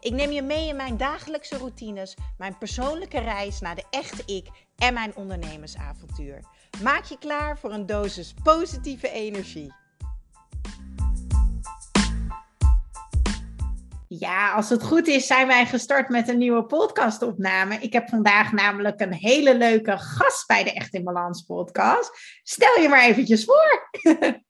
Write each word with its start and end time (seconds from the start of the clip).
Ik 0.00 0.12
neem 0.12 0.30
je 0.30 0.42
mee 0.42 0.68
in 0.68 0.76
mijn 0.76 0.96
dagelijkse 0.96 1.56
routines, 1.56 2.16
mijn 2.36 2.58
persoonlijke 2.58 3.20
reis 3.20 3.60
naar 3.60 3.74
de 3.74 3.84
echte 3.90 4.22
ik 4.34 4.46
en 4.76 4.94
mijn 4.94 5.16
ondernemersavontuur. 5.16 6.40
Maak 6.82 7.04
je 7.04 7.18
klaar 7.18 7.58
voor 7.58 7.72
een 7.72 7.86
dosis 7.86 8.34
positieve 8.42 9.10
energie. 9.10 9.72
Ja, 14.08 14.52
als 14.52 14.68
het 14.68 14.82
goed 14.82 15.06
is, 15.06 15.26
zijn 15.26 15.46
wij 15.46 15.66
gestart 15.66 16.08
met 16.08 16.28
een 16.28 16.38
nieuwe 16.38 16.64
podcastopname. 16.64 17.74
Ik 17.74 17.92
heb 17.92 18.08
vandaag 18.08 18.52
namelijk 18.52 19.00
een 19.00 19.12
hele 19.12 19.56
leuke 19.56 19.98
gast 19.98 20.46
bij 20.46 20.64
de 20.64 20.72
Echt 20.72 20.94
in 20.94 21.04
Balans 21.04 21.42
podcast. 21.42 22.10
Stel 22.42 22.80
je 22.80 22.88
maar 22.88 23.04
eventjes 23.04 23.44
voor. 23.44 23.90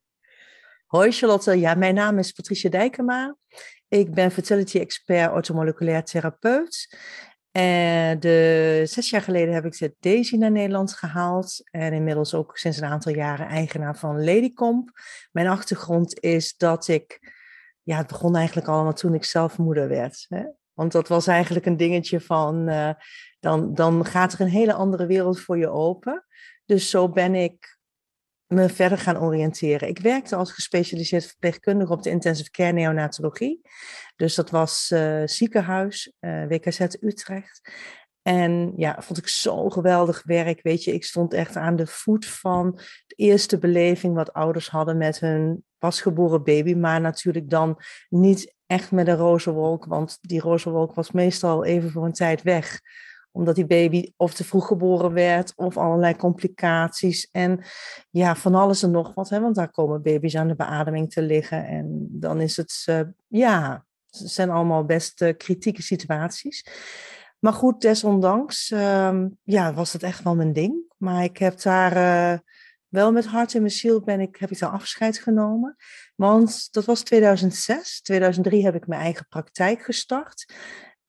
Hoi 0.87 1.13
Charlotte, 1.13 1.59
ja, 1.59 1.75
mijn 1.75 1.95
naam 1.95 2.19
is 2.19 2.33
Patricia 2.33 2.71
Dijkema. 2.71 3.37
Ik 3.89 4.15
ben 4.15 4.31
fertility 4.31 4.79
expert 4.79 5.33
ortomoleculair 5.33 6.05
therapeut. 6.05 6.97
En 7.51 8.21
de, 8.21 8.83
zes 8.85 9.11
jaar 9.11 9.23
geleden 9.23 9.55
heb 9.55 9.65
ik 9.65 9.79
de 9.79 9.95
Daisy 10.01 10.37
naar 10.37 10.51
Nederland 10.51 10.93
gehaald. 10.93 11.69
En 11.71 11.93
inmiddels 11.93 12.35
ook 12.35 12.57
sinds 12.57 12.79
een 12.79 12.89
aantal 12.89 13.15
jaren 13.15 13.47
eigenaar 13.47 13.97
van 13.99 14.25
Ladycomp. 14.25 14.91
Mijn 15.33 15.47
achtergrond 15.47 16.21
is 16.21 16.57
dat 16.57 16.89
ik... 16.89 17.37
Ja, 17.83 17.97
het 17.97 18.07
begon 18.07 18.37
eigenlijk 18.37 18.69
allemaal 18.69 18.93
toen 18.93 19.15
ik 19.15 19.25
zelf 19.25 19.59
moeder 19.59 19.89
werd. 19.89 20.27
Hè? 20.29 20.45
Want 20.73 20.93
dat 20.93 21.09
was 21.09 21.27
eigenlijk 21.27 21.67
een 21.67 21.77
dingetje 21.77 22.21
van... 22.21 22.69
Uh, 22.69 22.91
dan, 23.41 23.75
dan 23.75 24.05
gaat 24.05 24.33
er 24.33 24.41
een 24.41 24.49
hele 24.49 24.73
andere 24.73 25.07
wereld 25.07 25.41
voor 25.41 25.59
je 25.59 25.69
open. 25.69 26.25
Dus 26.65 26.91
zo 26.91 27.09
ben 27.09 27.35
ik 27.35 27.78
me 28.49 28.69
verder 28.69 28.99
gaan 28.99 29.19
oriënteren. 29.19 29.89
Ik 29.89 29.99
werkte 29.99 30.37
als 30.37 30.53
gespecialiseerd 30.53 31.27
verpleegkundige 31.27 31.93
op 31.93 32.03
de 32.03 32.11
intensive 32.11 32.51
care 32.51 32.73
neonatologie. 32.73 33.61
Dus 34.17 34.35
dat 34.35 34.51
was 34.51 34.91
uh, 34.95 35.23
ziekenhuis, 35.25 36.13
eh, 36.19 36.47
WKZ 36.47 36.81
Utrecht. 37.01 37.73
En 38.23 38.73
ja, 38.77 38.97
vond 39.01 39.19
ik 39.19 39.29
zo 39.29 39.69
geweldig 39.69 40.23
werk. 40.25 40.63
Weet 40.63 40.85
je, 40.85 40.93
ik 40.93 41.05
stond 41.05 41.33
echt 41.35 41.57
aan 41.57 41.77
de 41.77 41.87
voet 41.87 42.27
van 42.27 42.79
de 43.07 43.15
eerste 43.15 43.59
beleving 43.59 44.15
wat 44.15 44.33
ouders 44.33 44.69
hadden 44.69 44.97
met 44.97 45.21
hun 45.21 45.65
pasgeboren 45.79 46.45
baby. 46.45 46.75
Maar 46.75 47.01
natuurlijk 47.01 47.51
dan 47.51 47.81
niet 48.09 48.55
echt 48.67 48.91
met 48.91 49.09
een 49.09 49.17
roze 49.17 49.53
wolk, 49.53 49.85
want 49.85 50.19
die 50.21 50.41
roze 50.41 50.71
wolk 50.71 50.95
was 50.95 51.11
meestal 51.11 51.65
even 51.65 51.91
voor 51.91 52.05
een 52.05 52.13
tijd 52.13 52.43
weg 52.43 52.81
omdat 53.39 53.55
die 53.55 53.67
baby 53.67 54.13
of 54.17 54.35
te 54.35 54.45
vroeg 54.45 54.67
geboren 54.67 55.13
werd 55.13 55.53
of 55.57 55.77
allerlei 55.77 56.17
complicaties. 56.17 57.29
En 57.33 57.61
ja, 58.11 58.37
van 58.37 58.55
alles 58.55 58.83
en 58.83 58.91
nog 58.91 59.15
wat. 59.15 59.29
Hè, 59.29 59.41
want 59.41 59.55
daar 59.55 59.71
komen 59.71 60.03
baby's 60.03 60.37
aan 60.37 60.49
de 60.49 60.55
beademing 60.55 61.11
te 61.11 61.23
liggen. 61.23 61.67
En 61.67 62.07
dan 62.11 62.41
is 62.41 62.57
het, 62.57 62.85
uh, 62.91 63.01
ja, 63.29 63.85
het 64.11 64.31
zijn 64.31 64.51
allemaal 64.51 64.85
best 64.85 65.23
uh, 65.23 65.37
kritieke 65.37 65.83
situaties. 65.83 66.67
Maar 67.39 67.53
goed, 67.53 67.81
desondanks 67.81 68.71
uh, 68.71 69.25
ja, 69.45 69.75
was 69.75 69.93
het 69.93 70.03
echt 70.03 70.23
wel 70.23 70.37
mijn 70.37 70.53
ding. 70.53 70.83
Maar 70.97 71.25
ik 71.25 71.37
heb 71.37 71.61
daar 71.61 71.97
uh, 71.97 72.39
wel 72.89 73.13
met 73.13 73.27
hart 73.27 73.55
in 73.55 73.61
mijn 73.61 73.73
ziel 73.73 74.01
ben 74.01 74.21
ik, 74.21 74.37
heb 74.37 74.51
ik 74.51 74.59
daar 74.59 74.71
afscheid 74.71 75.19
genomen. 75.19 75.77
Want 76.17 76.69
dat 76.71 76.85
was 76.85 77.03
2006. 77.03 78.01
2003 78.01 78.65
heb 78.65 78.75
ik 78.75 78.87
mijn 78.87 79.01
eigen 79.01 79.27
praktijk 79.29 79.83
gestart. 79.83 80.55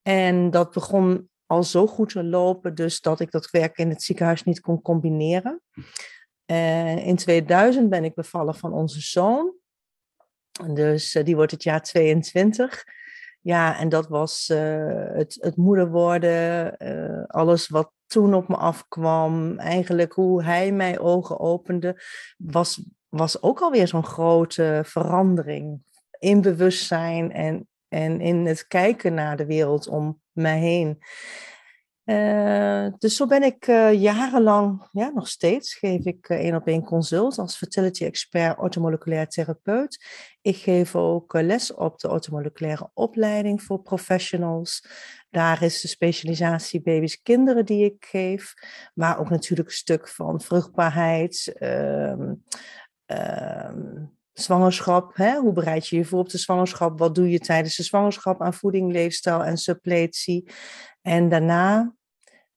En 0.02 0.52
dat 0.52 0.72
begon 0.72 1.30
al 1.50 1.64
zo 1.64 1.88
goed 1.88 2.14
lopen, 2.14 2.76
dus 2.76 3.02
dat 3.02 3.20
ik 3.20 3.32
dat 3.32 3.50
werk 3.50 3.78
in 3.78 3.90
het 3.90 4.04
ziekenhuis 4.04 4.44
niet 4.44 4.60
kon 4.60 4.82
combineren. 4.82 5.62
In 7.06 7.16
2000 7.16 7.90
ben 7.90 8.04
ik 8.04 8.14
bevallen 8.14 8.56
van 8.56 8.74
onze 8.74 9.02
zoon. 9.02 9.54
Dus 10.74 11.16
uh, 11.16 11.24
die 11.24 11.36
wordt 11.36 11.52
het 11.52 11.64
jaar 11.64 11.82
22. 11.82 12.84
Ja, 13.42 13.80
en 13.80 13.90
dat 13.90 14.08
was 14.08 14.50
uh, 14.52 14.58
het, 15.14 15.38
het 15.40 15.56
moeder 15.56 15.90
worden, 15.90 16.78
alles 17.28 17.68
wat 17.68 17.92
toen 18.06 18.34
op 18.34 18.48
me 18.48 18.56
afkwam, 18.56 19.58
eigenlijk 19.58 20.14
hoe 20.14 20.44
hij 20.44 20.72
mijn 20.72 21.00
ogen 21.00 21.40
opende, 21.40 22.04
was, 22.38 22.84
was 23.10 23.42
ook 23.42 23.60
alweer 23.60 23.88
zo'n 23.88 24.06
grote 24.06 24.82
verandering 24.86 25.82
in 26.20 26.42
bewustzijn 26.42 27.32
en, 27.32 27.68
en 27.88 28.22
in 28.22 28.46
het 28.46 28.68
kijken 28.68 29.14
naar 29.14 29.38
de 29.38 29.46
wereld 29.46 29.88
om 29.88 30.22
mij 30.42 30.60
heen. 30.60 30.98
Uh, 32.10 32.88
dus 32.98 33.16
zo 33.16 33.26
ben 33.26 33.44
ik 33.44 33.68
uh, 33.68 33.94
jarenlang, 33.94 34.88
ja, 34.92 35.10
nog 35.10 35.28
steeds, 35.28 35.74
geef 35.74 36.06
ik 36.06 36.30
één 36.30 36.56
op 36.56 36.68
één 36.68 36.84
consult 36.84 37.38
als 37.38 37.58
fertility 37.58 38.06
expert 38.06 38.58
ortomoleculair 38.60 39.28
therapeut. 39.28 40.06
Ik 40.42 40.56
geef 40.56 40.96
ook 40.96 41.34
les 41.34 41.74
op 41.74 42.00
de 42.00 42.10
ortomoleculaire 42.10 42.90
opleiding 42.94 43.64
voor 43.64 43.82
professionals. 43.82 44.88
Daar 45.30 45.64
is 45.64 45.82
de 45.82 45.88
specialisatie 45.88 46.82
baby's 46.82 47.22
kinderen 47.22 47.66
die 47.66 47.86
ik 47.86 48.06
geef, 48.06 48.54
maar 48.94 49.20
ook 49.20 49.30
natuurlijk 49.30 49.70
een 49.70 49.76
stuk 49.76 50.08
van 50.08 50.42
vruchtbaarheid, 50.42 51.56
uh, 51.60 52.14
zwangerschap. 54.42 55.16
Hè? 55.16 55.38
Hoe 55.38 55.54
bereid 55.54 55.88
je 55.88 55.96
je 55.96 56.06
voor 56.06 56.20
op 56.20 56.30
de 56.30 56.38
zwangerschap? 56.38 57.00
Wat 57.00 57.16
doe 57.16 57.30
je 57.30 57.40
tijdens 57.40 57.76
de 57.76 57.84
zwangerschap 57.84 58.42
aan 58.42 58.54
voeding, 58.54 58.92
leefstijl 58.92 59.44
en 59.44 59.58
suppletie? 59.58 60.50
En 61.02 61.30
daarna, 61.30 61.94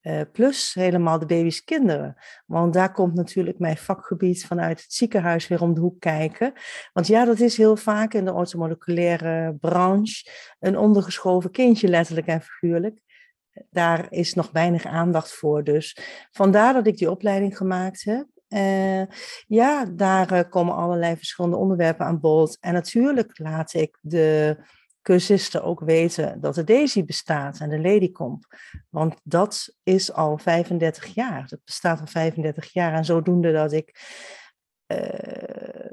uh, 0.01 0.21
plus 0.31 0.73
helemaal 0.73 1.19
de 1.19 1.25
baby's 1.25 1.63
kinderen. 1.63 2.15
Want 2.45 2.73
daar 2.73 2.91
komt 2.91 3.13
natuurlijk 3.13 3.59
mijn 3.59 3.77
vakgebied 3.77 4.45
vanuit 4.45 4.81
het 4.81 4.93
ziekenhuis 4.93 5.47
weer 5.47 5.61
om 5.61 5.73
de 5.73 5.81
hoek 5.81 5.99
kijken. 5.99 6.53
Want 6.93 7.07
ja, 7.07 7.25
dat 7.25 7.39
is 7.39 7.57
heel 7.57 7.75
vaak 7.75 8.13
in 8.13 8.25
de 8.25 8.33
ortomoleculaire 8.33 9.55
branche 9.59 10.29
een 10.59 10.77
ondergeschoven 10.77 11.51
kindje, 11.51 11.87
letterlijk 11.87 12.27
en 12.27 12.41
figuurlijk. 12.41 12.99
Daar 13.69 14.11
is 14.11 14.33
nog 14.33 14.49
weinig 14.51 14.85
aandacht 14.85 15.33
voor. 15.33 15.63
Dus 15.63 15.97
vandaar 16.31 16.73
dat 16.73 16.87
ik 16.87 16.97
die 16.97 17.11
opleiding 17.11 17.57
gemaakt 17.57 18.03
heb. 18.03 18.25
Uh, 18.53 19.03
ja, 19.47 19.85
daar 19.85 20.33
uh, 20.33 20.39
komen 20.49 20.75
allerlei 20.75 21.17
verschillende 21.17 21.57
onderwerpen 21.57 22.05
aan 22.05 22.19
bod. 22.19 22.57
En 22.59 22.73
natuurlijk 22.73 23.39
laat 23.39 23.73
ik 23.73 23.97
de 24.01 24.57
cursisten 25.01 25.63
ook 25.63 25.79
weten 25.79 26.41
dat 26.41 26.55
de 26.55 26.63
Daisy 26.63 27.05
bestaat 27.05 27.59
en 27.59 27.69
de 27.69 27.79
Ladycomp. 27.79 28.45
Want 28.89 29.15
dat 29.23 29.75
is 29.83 30.13
al 30.13 30.37
35 30.37 31.05
jaar. 31.05 31.47
Dat 31.47 31.59
bestaat 31.65 31.99
al 31.99 32.07
35 32.07 32.73
jaar. 32.73 32.93
En 32.93 33.05
zodoende 33.05 33.51
dat 33.51 33.71
ik. 33.71 34.01
Uh, 34.87 35.91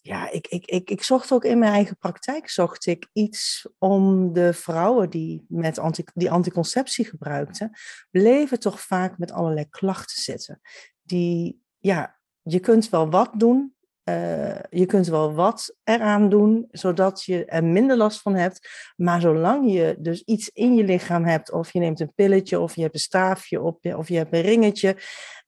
ja, 0.00 0.30
ik, 0.30 0.46
ik, 0.46 0.66
ik, 0.66 0.90
ik 0.90 1.02
zocht 1.02 1.32
ook 1.32 1.44
in 1.44 1.58
mijn 1.58 1.72
eigen 1.72 1.96
praktijk 1.96 2.48
zocht 2.48 2.86
ik 2.86 3.08
iets 3.12 3.68
om 3.78 4.32
de 4.32 4.52
vrouwen 4.52 5.10
die, 5.10 5.44
met 5.48 5.80
die 6.14 6.30
anticonceptie 6.30 7.04
gebruikten, 7.04 7.70
bleven 8.10 8.60
toch 8.60 8.80
vaak 8.80 9.18
met 9.18 9.32
allerlei 9.32 9.68
klachten 9.68 10.22
zitten. 10.22 10.60
Die 11.02 11.59
ja, 11.80 12.18
je 12.42 12.60
kunt 12.60 12.88
wel 12.88 13.10
wat 13.10 13.30
doen. 13.36 13.74
Uh, 14.04 14.60
je 14.70 14.86
kunt 14.86 15.06
wel 15.06 15.34
wat 15.34 15.74
eraan 15.84 16.28
doen, 16.28 16.68
zodat 16.70 17.24
je 17.24 17.44
er 17.44 17.64
minder 17.64 17.96
last 17.96 18.22
van 18.22 18.34
hebt. 18.34 18.68
Maar 18.96 19.20
zolang 19.20 19.72
je 19.72 19.96
dus 19.98 20.22
iets 20.22 20.48
in 20.48 20.74
je 20.74 20.84
lichaam 20.84 21.24
hebt, 21.24 21.52
of 21.52 21.72
je 21.72 21.78
neemt 21.78 22.00
een 22.00 22.12
pilletje, 22.14 22.60
of 22.60 22.74
je 22.74 22.82
hebt 22.82 22.94
een 22.94 23.00
staafje, 23.00 23.60
op, 23.60 23.84
of 23.96 24.08
je 24.08 24.16
hebt 24.16 24.34
een 24.34 24.40
ringetje, 24.40 24.96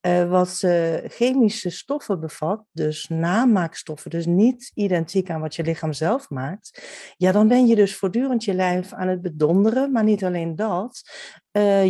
uh, 0.06 0.30
wat 0.30 0.62
uh, 0.64 0.94
chemische 1.04 1.70
stoffen 1.70 2.20
bevat, 2.20 2.64
dus 2.72 3.08
namaakstoffen, 3.08 4.10
dus 4.10 4.26
niet 4.26 4.70
identiek 4.74 5.30
aan 5.30 5.40
wat 5.40 5.54
je 5.54 5.62
lichaam 5.62 5.92
zelf 5.92 6.30
maakt, 6.30 6.82
ja, 7.16 7.32
dan 7.32 7.48
ben 7.48 7.66
je 7.66 7.74
dus 7.74 7.96
voortdurend 7.96 8.44
je 8.44 8.54
lijf 8.54 8.92
aan 8.92 9.08
het 9.08 9.22
bedonderen. 9.22 9.92
Maar 9.92 10.04
niet 10.04 10.24
alleen 10.24 10.56
dat, 10.56 11.02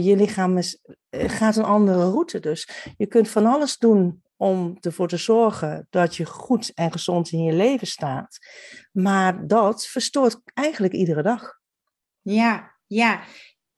je 0.03 0.15
lichaam 0.17 0.59
gaat 1.11 1.56
een 1.56 1.65
andere 1.65 2.11
route. 2.11 2.41
Dus 2.41 2.69
je 2.97 3.06
kunt 3.06 3.29
van 3.29 3.47
alles 3.47 3.79
doen 3.79 4.23
om 4.43 4.77
ervoor 4.81 5.09
te 5.09 5.17
zorgen 5.17 5.87
dat 5.91 6.17
je 6.17 6.25
goed 6.25 6.73
en 6.75 6.93
gezond 6.93 7.31
in 7.31 7.43
je 7.43 7.53
leven 7.53 7.87
staat. 7.87 8.39
Maar 8.93 9.47
dat 9.47 9.87
verstoort 9.87 10.41
eigenlijk 10.55 10.93
iedere 10.93 11.23
dag. 11.23 11.59
Ja, 12.21 12.75
ja. 12.87 13.21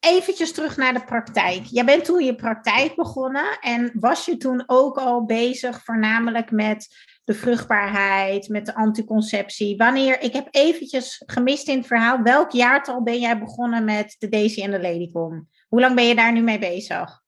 Eventjes 0.01 0.53
terug 0.53 0.77
naar 0.77 0.93
de 0.93 1.05
praktijk. 1.05 1.65
Jij 1.65 1.85
bent 1.85 2.05
toen 2.05 2.25
je 2.25 2.35
praktijk 2.35 2.95
begonnen 2.95 3.59
en 3.61 3.91
was 3.95 4.25
je 4.25 4.37
toen 4.37 4.63
ook 4.67 4.99
al 4.99 5.25
bezig 5.25 5.85
voornamelijk 5.85 6.51
met 6.51 6.89
de 7.25 7.35
vruchtbaarheid, 7.35 8.49
met 8.49 8.67
de 8.67 8.75
anticonceptie? 8.75 9.77
Wanneer, 9.77 10.21
ik 10.21 10.33
heb 10.33 10.49
eventjes 10.51 11.23
gemist 11.27 11.69
in 11.69 11.79
het 11.79 11.87
verhaal, 11.87 12.23
welk 12.23 12.51
jaartal 12.51 13.03
ben 13.03 13.21
jij 13.21 13.39
begonnen 13.39 13.85
met 13.85 14.17
de 14.19 14.29
Daisy 14.29 14.63
en 14.63 14.71
de 14.71 14.81
Ladycom? 14.81 15.49
Hoe 15.69 15.81
lang 15.81 15.95
ben 15.95 16.05
je 16.05 16.15
daar 16.15 16.33
nu 16.33 16.43
mee 16.43 16.59
bezig? 16.59 17.23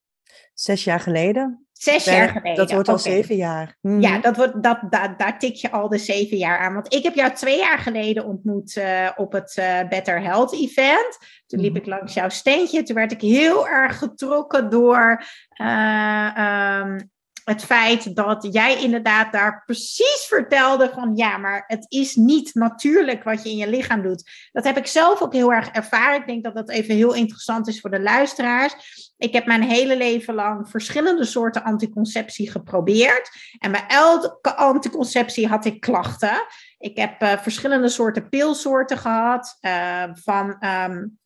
Zes 0.54 0.84
jaar 0.84 1.00
geleden. 1.00 1.65
Zes 1.78 2.04
jaar 2.04 2.28
geleden. 2.28 2.56
Dat 2.56 2.70
wordt 2.72 2.88
al 2.88 2.98
zeven 2.98 3.36
jaar. 3.36 3.76
Mhm. 3.80 4.00
Ja, 4.00 4.18
dat 4.18 4.36
wordt, 4.36 4.62
dat, 4.62 4.78
dat, 4.90 5.18
daar 5.18 5.38
tik 5.38 5.54
je 5.54 5.70
al 5.70 5.88
de 5.88 5.98
zeven 5.98 6.36
jaar 6.36 6.58
aan. 6.58 6.74
Want 6.74 6.94
ik 6.94 7.02
heb 7.02 7.14
jou 7.14 7.32
twee 7.32 7.58
jaar 7.58 7.78
geleden 7.78 8.24
ontmoet 8.24 8.76
uh, 8.76 9.10
op 9.16 9.32
het 9.32 9.56
uh, 9.58 9.88
Better 9.88 10.22
Health 10.22 10.52
Event. 10.52 11.18
Toen 11.46 11.60
liep 11.60 11.72
mhm. 11.72 11.80
ik 11.80 11.86
langs 11.86 12.14
jouw 12.14 12.28
steentje. 12.28 12.82
Toen 12.82 12.96
werd 12.96 13.12
ik 13.12 13.20
heel 13.20 13.68
erg 13.68 13.98
getrokken 13.98 14.70
door 14.70 15.22
uh, 15.60 16.80
um, 16.80 17.10
het 17.46 17.64
feit 17.64 18.14
dat 18.14 18.48
jij 18.50 18.82
inderdaad 18.82 19.32
daar 19.32 19.62
precies 19.64 20.26
vertelde 20.28 20.90
van 20.94 21.16
ja, 21.16 21.36
maar 21.36 21.64
het 21.66 21.86
is 21.88 22.14
niet 22.14 22.54
natuurlijk 22.54 23.24
wat 23.24 23.42
je 23.42 23.50
in 23.50 23.56
je 23.56 23.68
lichaam 23.68 24.02
doet. 24.02 24.30
Dat 24.52 24.64
heb 24.64 24.76
ik 24.76 24.86
zelf 24.86 25.22
ook 25.22 25.32
heel 25.32 25.52
erg 25.52 25.68
ervaren. 25.68 26.20
Ik 26.20 26.26
denk 26.26 26.44
dat 26.44 26.54
dat 26.54 26.70
even 26.70 26.94
heel 26.94 27.14
interessant 27.14 27.68
is 27.68 27.80
voor 27.80 27.90
de 27.90 28.00
luisteraars. 28.00 28.74
Ik 29.18 29.32
heb 29.32 29.46
mijn 29.46 29.62
hele 29.62 29.96
leven 29.96 30.34
lang 30.34 30.68
verschillende 30.70 31.24
soorten 31.24 31.62
anticonceptie 31.62 32.50
geprobeerd. 32.50 33.30
En 33.58 33.72
bij 33.72 33.84
elke 33.88 34.56
anticonceptie 34.56 35.46
had 35.46 35.64
ik 35.64 35.80
klachten. 35.80 36.46
Ik 36.78 36.96
heb 36.96 37.22
uh, 37.22 37.38
verschillende 37.38 37.88
soorten 37.88 38.28
pilsoorten 38.28 38.98
gehad. 38.98 39.58
Uh, 39.60 40.04
van 40.12 40.64
um, 40.64 41.18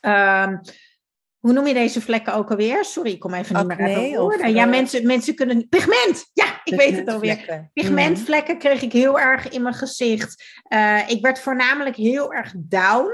um, 0.00 0.60
hoe 1.38 1.52
noem 1.52 1.66
je 1.66 1.74
deze 1.74 2.00
vlekken 2.00 2.34
ook 2.34 2.50
alweer? 2.50 2.84
Sorry, 2.84 3.10
ik 3.10 3.20
kom 3.20 3.34
even 3.34 3.56
niet 3.56 3.66
meer 3.66 3.78
uit 3.78 3.94
de 3.94 4.18
woorden. 4.18 4.54
Ja, 4.54 4.66
mensen, 4.66 5.06
mensen 5.06 5.34
kunnen... 5.34 5.68
Pigment! 5.68 6.30
Ja, 6.32 6.60
ik 6.64 6.74
weet 6.74 6.96
het 6.96 7.08
alweer. 7.08 7.70
Pigmentvlekken 7.72 8.58
kreeg 8.58 8.82
ik 8.82 8.92
heel 8.92 9.20
erg 9.20 9.48
in 9.48 9.62
mijn 9.62 9.74
gezicht. 9.74 10.62
Uh, 10.68 11.08
ik 11.08 11.22
werd 11.22 11.40
voornamelijk 11.40 11.96
heel 11.96 12.32
erg 12.32 12.52
down. 12.56 13.10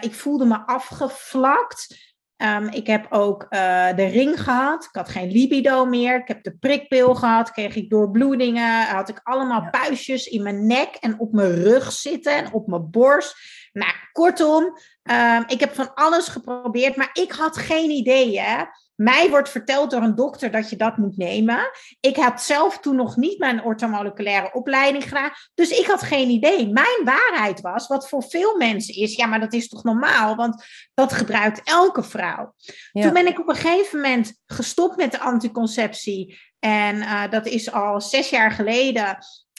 Ik 0.00 0.14
voelde 0.14 0.44
me 0.44 0.66
afgevlakt. 0.66 2.11
Um, 2.44 2.68
ik 2.68 2.86
heb 2.86 3.06
ook 3.10 3.42
uh, 3.42 3.94
de 3.96 4.04
ring 4.04 4.42
gehad. 4.42 4.84
Ik 4.84 4.94
had 4.96 5.08
geen 5.08 5.30
libido 5.30 5.84
meer. 5.84 6.16
Ik 6.16 6.28
heb 6.28 6.42
de 6.42 6.56
prikpil 6.56 7.14
gehad. 7.14 7.50
Kreeg 7.50 7.74
ik 7.74 7.90
doorbloedingen. 7.90 8.86
Had 8.86 9.08
ik 9.08 9.20
allemaal 9.22 9.68
puistjes 9.70 10.26
in 10.26 10.42
mijn 10.42 10.66
nek 10.66 10.96
en 11.00 11.18
op 11.18 11.32
mijn 11.32 11.54
rug 11.62 11.92
zitten 11.92 12.36
en 12.36 12.52
op 12.52 12.66
mijn 12.66 12.90
borst. 12.90 13.34
Nou, 13.72 13.92
kortom, 14.12 14.64
um, 15.02 15.44
ik 15.46 15.60
heb 15.60 15.74
van 15.74 15.94
alles 15.94 16.28
geprobeerd, 16.28 16.96
maar 16.96 17.10
ik 17.12 17.32
had 17.32 17.56
geen 17.56 17.90
idee. 17.90 18.40
Hè? 18.40 18.64
Mij 19.02 19.30
wordt 19.30 19.48
verteld 19.48 19.90
door 19.90 20.02
een 20.02 20.14
dokter 20.14 20.50
dat 20.50 20.70
je 20.70 20.76
dat 20.76 20.96
moet 20.96 21.16
nemen. 21.16 21.70
Ik 22.00 22.16
had 22.16 22.42
zelf 22.42 22.78
toen 22.78 22.96
nog 22.96 23.16
niet 23.16 23.38
mijn 23.38 23.62
ortomoleculaire 23.62 24.52
opleiding 24.52 25.02
gedaan. 25.02 25.30
Dus 25.54 25.70
ik 25.70 25.86
had 25.86 26.02
geen 26.02 26.28
idee. 26.28 26.68
Mijn 26.68 27.04
waarheid 27.04 27.60
was, 27.60 27.86
wat 27.86 28.08
voor 28.08 28.24
veel 28.24 28.56
mensen 28.56 28.94
is, 28.94 29.14
ja, 29.14 29.26
maar 29.26 29.40
dat 29.40 29.52
is 29.52 29.68
toch 29.68 29.82
normaal? 29.82 30.36
Want 30.36 30.64
dat 30.94 31.12
gebruikt 31.12 31.60
elke 31.64 32.02
vrouw. 32.02 32.54
Ja. 32.92 33.02
Toen 33.02 33.12
ben 33.12 33.26
ik 33.26 33.40
op 33.40 33.48
een 33.48 33.54
gegeven 33.54 34.00
moment 34.00 34.34
gestopt 34.46 34.96
met 34.96 35.12
de 35.12 35.20
anticonceptie. 35.20 36.40
En 36.58 36.96
uh, 36.96 37.30
dat 37.30 37.46
is 37.46 37.72
al 37.72 38.00
zes 38.00 38.30
jaar 38.30 38.50
geleden. 38.50 39.18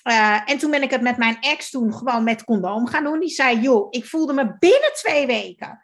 Uh, 0.10 0.50
en 0.50 0.58
toen 0.58 0.72
ben 0.72 0.84
ik 0.84 0.92
het 0.92 1.02
met 1.02 1.18
mijn 1.18 1.38
ex 1.40 1.70
toen 1.70 1.94
gewoon 1.94 2.24
met 2.24 2.44
condoom 2.44 2.88
gaan 2.88 3.04
doen. 3.04 3.20
Die 3.20 3.30
zei, 3.30 3.60
joh, 3.60 3.88
ik 3.90 4.06
voelde 4.06 4.34
me 4.34 4.56
binnen 4.60 4.92
twee 4.94 5.26
weken 5.26 5.82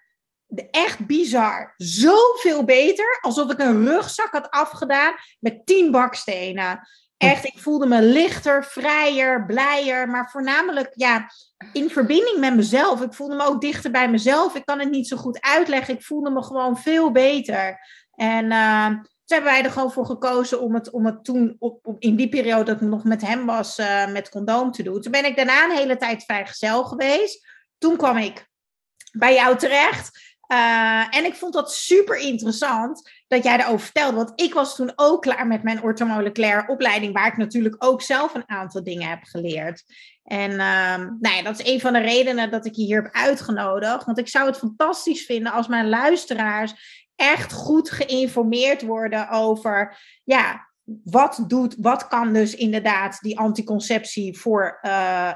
echt 0.72 1.06
bizar. 1.06 1.74
Zoveel 1.78 2.64
beter. 2.64 3.18
Alsof 3.22 3.52
ik 3.52 3.60
een 3.60 3.86
rugzak 3.86 4.32
had 4.32 4.52
afgedaan 4.52 5.14
met 5.40 5.66
tien 5.66 5.92
bakstenen. 5.92 6.88
Echt, 7.18 7.46
ik 7.46 7.60
voelde 7.60 7.86
me 7.86 8.02
lichter, 8.02 8.66
vrijer, 8.66 9.46
blijer. 9.46 10.10
Maar 10.10 10.30
voornamelijk 10.30 10.92
ja, 10.94 11.32
in 11.74 11.90
verbinding 11.90 12.38
met 12.40 12.56
mezelf. 12.56 13.02
Ik 13.02 13.14
voelde 13.14 13.36
me 13.36 13.44
ook 13.44 13.62
dichter 13.62 13.92
bij 13.92 14.10
mezelf. 14.10 14.56
Ik 14.56 14.66
kan 14.66 14.80
het 14.80 14.90
niet 14.90 15.08
zo 15.08 15.18
goed 15.18 15.42
uitleggen. 15.42 15.94
Ik 15.94 16.04
voelde 16.04 16.30
me 16.30 16.44
gewoon 16.44 16.78
veel 16.78 17.12
beter. 17.12 17.80
En 18.16 18.46
uh, 18.46 18.86
toen 18.86 19.38
hebben 19.38 19.52
wij 19.52 19.64
er 19.64 19.72
gewoon 19.72 19.92
voor 19.92 20.06
gekozen 20.06 20.62
om 20.62 20.74
het, 20.74 20.92
om 20.92 21.06
het 21.06 21.24
toen, 21.24 21.56
op, 21.60 21.96
in 22.00 22.16
die 22.16 22.30
periode 22.30 22.64
dat 22.64 22.82
ik 22.82 22.88
nog 22.88 23.04
met 23.04 23.22
hem 23.22 23.46
was, 23.46 23.80
uh, 23.80 24.12
met 24.12 24.30
condoom 24.30 24.72
te 24.72 24.84
doen. 24.84 25.02
Toen 25.02 25.12
ben 25.12 25.26
ik 25.26 25.36
daarna 25.36 25.64
een 25.64 25.78
hele 25.78 25.98
tijd 25.98 26.24
vrijgezel 26.24 26.84
geweest. 26.84 27.48
Toen 27.78 27.98
kwam 27.98 28.18
ik 28.18 28.48
bij 29.12 29.34
jou 29.34 29.58
terecht. 29.58 30.29
Uh, 30.52 31.16
en 31.18 31.26
ik 31.26 31.36
vond 31.36 31.54
dat 31.54 31.74
super 31.74 32.18
interessant 32.18 33.12
dat 33.28 33.44
jij 33.44 33.58
daarover 33.58 33.80
vertelde. 33.86 34.16
Want 34.16 34.42
ik 34.42 34.54
was 34.54 34.76
toen 34.76 34.92
ook 34.96 35.22
klaar 35.22 35.48
met 35.48 35.64
mijn 35.64 35.82
orthomoleculaire 35.82 36.68
opleiding, 36.68 37.14
waar 37.14 37.28
ik 37.28 37.38
natuurlijk 37.38 37.76
ook 37.80 38.02
zelf 38.02 38.34
een 38.34 38.50
aantal 38.50 38.84
dingen 38.84 39.10
heb 39.10 39.24
geleerd. 39.24 39.84
En 40.24 40.52
uh, 40.52 40.98
nou 41.20 41.36
ja, 41.36 41.42
dat 41.42 41.60
is 41.60 41.74
een 41.74 41.80
van 41.80 41.94
de 41.94 42.00
redenen 42.00 42.52
dat 42.52 42.66
ik 42.66 42.76
je 42.76 42.84
hier 42.84 43.02
heb 43.02 43.14
uitgenodigd. 43.14 44.06
Want 44.06 44.18
ik 44.18 44.28
zou 44.28 44.48
het 44.48 44.58
fantastisch 44.58 45.26
vinden 45.26 45.52
als 45.52 45.68
mijn 45.68 45.90
luisteraars 45.90 47.06
echt 47.16 47.54
goed 47.54 47.92
geïnformeerd 47.92 48.82
worden 48.82 49.30
over, 49.30 49.98
ja, 50.24 50.70
wat 51.04 51.44
doet, 51.48 51.76
wat 51.80 52.08
kan 52.08 52.34
dus 52.34 52.56
inderdaad 52.56 53.20
die 53.20 53.40
anticonceptie 53.40 54.40
voor 54.40 54.80
uh, 54.82 55.34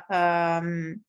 um, 0.57 1.03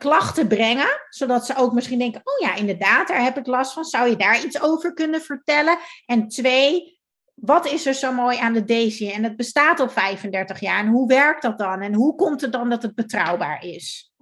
klachten 0.00 0.48
brengen, 0.48 1.00
zodat 1.08 1.46
ze 1.46 1.56
ook 1.56 1.72
misschien 1.72 1.98
denken, 1.98 2.20
oh 2.24 2.48
ja, 2.48 2.54
inderdaad, 2.54 3.08
daar 3.08 3.22
heb 3.22 3.38
ik 3.38 3.46
last 3.46 3.72
van. 3.72 3.84
Zou 3.84 4.08
je 4.08 4.16
daar 4.16 4.44
iets 4.44 4.62
over 4.62 4.94
kunnen 4.94 5.20
vertellen? 5.20 5.78
En 6.06 6.28
twee, 6.28 7.00
wat 7.34 7.66
is 7.66 7.86
er 7.86 7.94
zo 7.94 8.12
mooi 8.12 8.38
aan 8.38 8.52
de 8.52 8.64
Daisy? 8.64 9.10
En 9.10 9.24
het 9.24 9.36
bestaat 9.36 9.80
al 9.80 9.88
35 9.88 10.60
jaar. 10.60 10.78
En 10.78 10.88
hoe 10.88 11.08
werkt 11.08 11.42
dat 11.42 11.58
dan? 11.58 11.80
En 11.80 11.94
hoe 11.94 12.14
komt 12.14 12.40
het 12.40 12.52
dan 12.52 12.70
dat 12.70 12.82
het 12.82 12.94
betrouwbaar 12.94 13.64
is? 13.64 14.12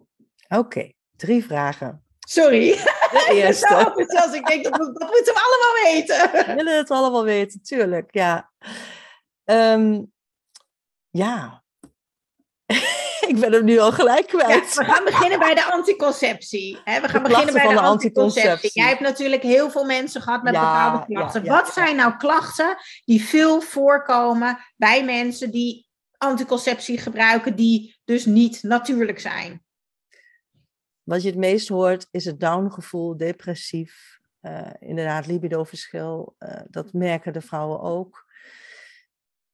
Oké, 0.49 0.59
okay, 0.59 0.95
drie 1.17 1.45
vragen. 1.45 2.05
Sorry. 2.19 2.67
De 3.11 3.29
eerste. 3.33 3.93
Zelfs, 4.07 4.35
ik 4.35 4.47
denk, 4.47 4.65
dat, 4.65 4.73
dat 4.79 5.11
moeten 5.11 5.35
we 5.35 5.41
allemaal 5.41 5.93
weten. 5.93 6.31
We 6.47 6.55
willen 6.55 6.77
het 6.77 6.91
allemaal 6.91 7.25
weten, 7.25 7.63
tuurlijk, 7.63 8.15
ja. 8.15 8.51
Um, 9.45 10.13
ja, 11.11 11.63
ik 13.33 13.41
ben 13.41 13.53
hem 13.53 13.65
nu 13.65 13.79
al 13.79 13.93
gelijk 13.93 14.27
kwijt. 14.27 14.75
Ja, 14.75 14.85
we 14.85 14.85
gaan 14.85 15.05
beginnen 15.05 15.39
bij 15.39 15.55
de 15.55 15.65
anticonceptie. 15.65 16.79
Hè? 16.85 17.01
We 17.01 17.09
gaan 17.09 17.23
beginnen 17.23 17.55
bij 17.55 17.69
de, 17.69 17.75
de 17.75 17.81
anticonceptie. 17.81 18.51
anticonceptie. 18.51 18.81
Jij 18.81 18.89
hebt 18.89 19.01
natuurlijk 19.01 19.43
heel 19.43 19.71
veel 19.71 19.85
mensen 19.85 20.23
gehad 20.23 20.43
met 20.43 20.55
ja, 20.55 20.61
bepaalde 20.61 21.13
klachten. 21.15 21.45
Ja, 21.45 21.51
Wat 21.51 21.73
zijn 21.73 21.97
nou 21.97 22.17
klachten 22.17 22.77
die 23.05 23.25
veel 23.25 23.61
voorkomen 23.61 24.59
bij 24.77 25.05
mensen 25.05 25.51
die 25.51 25.89
anticonceptie 26.17 26.99
gebruiken, 26.99 27.57
die 27.57 27.97
dus 28.05 28.25
niet 28.25 28.63
natuurlijk 28.63 29.21
zijn? 29.21 29.63
Wat 31.03 31.23
je 31.23 31.29
het 31.29 31.39
meest 31.39 31.69
hoort 31.69 32.09
is 32.11 32.25
het 32.25 32.41
downgevoel, 32.41 33.17
depressief, 33.17 34.19
uh, 34.43 34.71
inderdaad 34.79 35.27
libidoverschil. 35.27 36.35
Uh, 36.39 36.61
dat 36.69 36.93
merken 36.93 37.33
de 37.33 37.41
vrouwen 37.41 37.81
ook. 37.81 38.27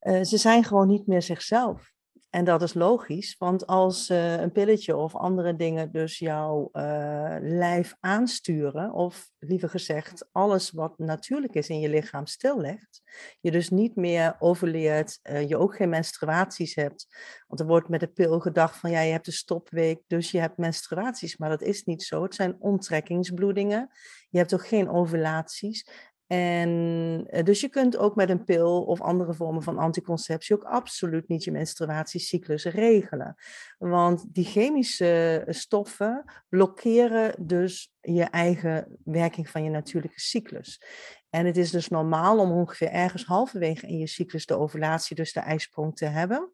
Uh, 0.01 0.23
ze 0.23 0.37
zijn 0.37 0.65
gewoon 0.65 0.89
niet 0.89 1.07
meer 1.07 1.23
zichzelf. 1.23 1.94
En 2.35 2.45
dat 2.45 2.63
is 2.63 2.75
logisch, 2.75 3.37
want 3.39 3.67
als 3.67 4.11
uh, 4.11 4.41
een 4.41 4.53
pilletje 4.53 4.97
of 4.97 5.15
andere 5.15 5.57
dingen 5.57 5.93
dus 5.93 6.19
jouw 6.19 6.69
uh, 6.73 7.37
lijf 7.41 7.97
aansturen, 8.01 8.93
of 8.93 9.31
liever 9.39 9.69
gezegd, 9.69 10.29
alles 10.33 10.71
wat 10.71 10.99
natuurlijk 10.99 11.55
is 11.55 11.69
in 11.69 11.81
je 11.81 11.89
lichaam 11.89 12.27
stillegt, 12.27 13.03
je 13.41 13.51
dus 13.51 13.71
niet 13.71 13.97
meer 13.97 14.37
overleert, 14.39 15.19
uh, 15.23 15.49
je 15.49 15.57
ook 15.57 15.77
geen 15.77 15.89
menstruaties 15.89 16.75
hebt. 16.75 17.07
Want 17.47 17.61
er 17.61 17.67
wordt 17.67 17.89
met 17.89 18.01
de 18.01 18.07
pil 18.07 18.41
gedacht 18.41 18.77
van 18.77 18.91
ja, 18.91 19.01
je 19.01 19.13
hebt 19.13 19.27
een 19.27 19.33
stopweek, 19.33 20.01
dus 20.07 20.31
je 20.31 20.39
hebt 20.39 20.59
menstruaties, 20.59 21.37
maar 21.37 21.49
dat 21.49 21.63
is 21.63 21.85
niet 21.85 22.03
zo. 22.03 22.23
Het 22.23 22.35
zijn 22.35 22.57
onttrekkingsbloedingen. 22.59 23.91
Je 24.31 24.39
hebt 24.39 24.55
ook 24.55 24.67
geen 24.67 24.89
ovulaties. 24.89 25.89
En 26.35 27.25
eh, 27.27 27.45
dus 27.45 27.61
je 27.61 27.69
kunt 27.69 27.97
ook 27.97 28.15
met 28.15 28.31
een 28.31 28.45
pil 28.45 28.83
of 28.83 29.01
andere 29.01 29.35
vormen 29.35 29.63
van 29.63 29.79
anticonceptie 29.79 30.55
ook 30.55 30.63
absoluut 30.63 31.29
niet 31.29 31.45
je 31.45 31.51
menstruatiecyclus 31.51 32.65
regelen. 32.65 33.35
Want 33.79 34.35
die 34.35 34.45
chemische 34.45 35.43
eh, 35.47 35.55
stoffen 35.55 36.25
blokkeren 36.49 37.47
dus 37.47 37.93
je 38.01 38.25
eigen 38.25 38.99
werking 39.05 39.51
van 39.51 39.65
je 39.65 39.71
natuurlijke 39.71 40.21
cyclus. 40.21 40.83
En 41.31 41.47
het 41.47 41.57
is 41.57 41.71
dus 41.71 41.89
normaal 41.89 42.39
om 42.39 42.53
ongeveer 42.53 42.91
ergens 42.91 43.25
halverwege 43.25 43.87
in 43.87 43.99
je 43.99 44.07
cyclus 44.07 44.47
de 44.47 44.59
ovulatie, 44.59 45.17
dus 45.17 45.33
de 45.33 45.41
ijsprong, 45.41 45.97
te 45.97 46.07
hebben. 46.07 46.53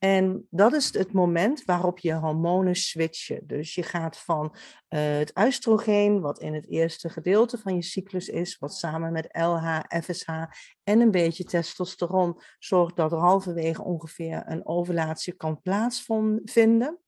En 0.00 0.46
dat 0.50 0.72
is 0.72 0.92
het 0.92 1.12
moment 1.12 1.64
waarop 1.64 1.98
je 1.98 2.14
hormonen 2.14 2.74
switchen. 2.74 3.46
Dus 3.46 3.74
je 3.74 3.82
gaat 3.82 4.18
van 4.18 4.44
uh, 4.44 5.00
het 5.00 5.32
oestrogeen, 5.38 6.20
wat 6.20 6.40
in 6.40 6.54
het 6.54 6.68
eerste 6.68 7.08
gedeelte 7.08 7.58
van 7.58 7.74
je 7.74 7.82
cyclus 7.82 8.28
is, 8.28 8.58
wat 8.58 8.74
samen 8.74 9.12
met 9.12 9.28
LH, 9.32 9.80
FSH 10.02 10.28
en 10.84 11.00
een 11.00 11.10
beetje 11.10 11.44
testosteron 11.44 12.40
zorgt 12.58 12.96
dat 12.96 13.12
er 13.12 13.18
halverwege 13.18 13.82
ongeveer 13.82 14.42
een 14.46 14.66
ovulatie 14.66 15.32
kan 15.32 15.60
plaatsvinden. 15.62 16.98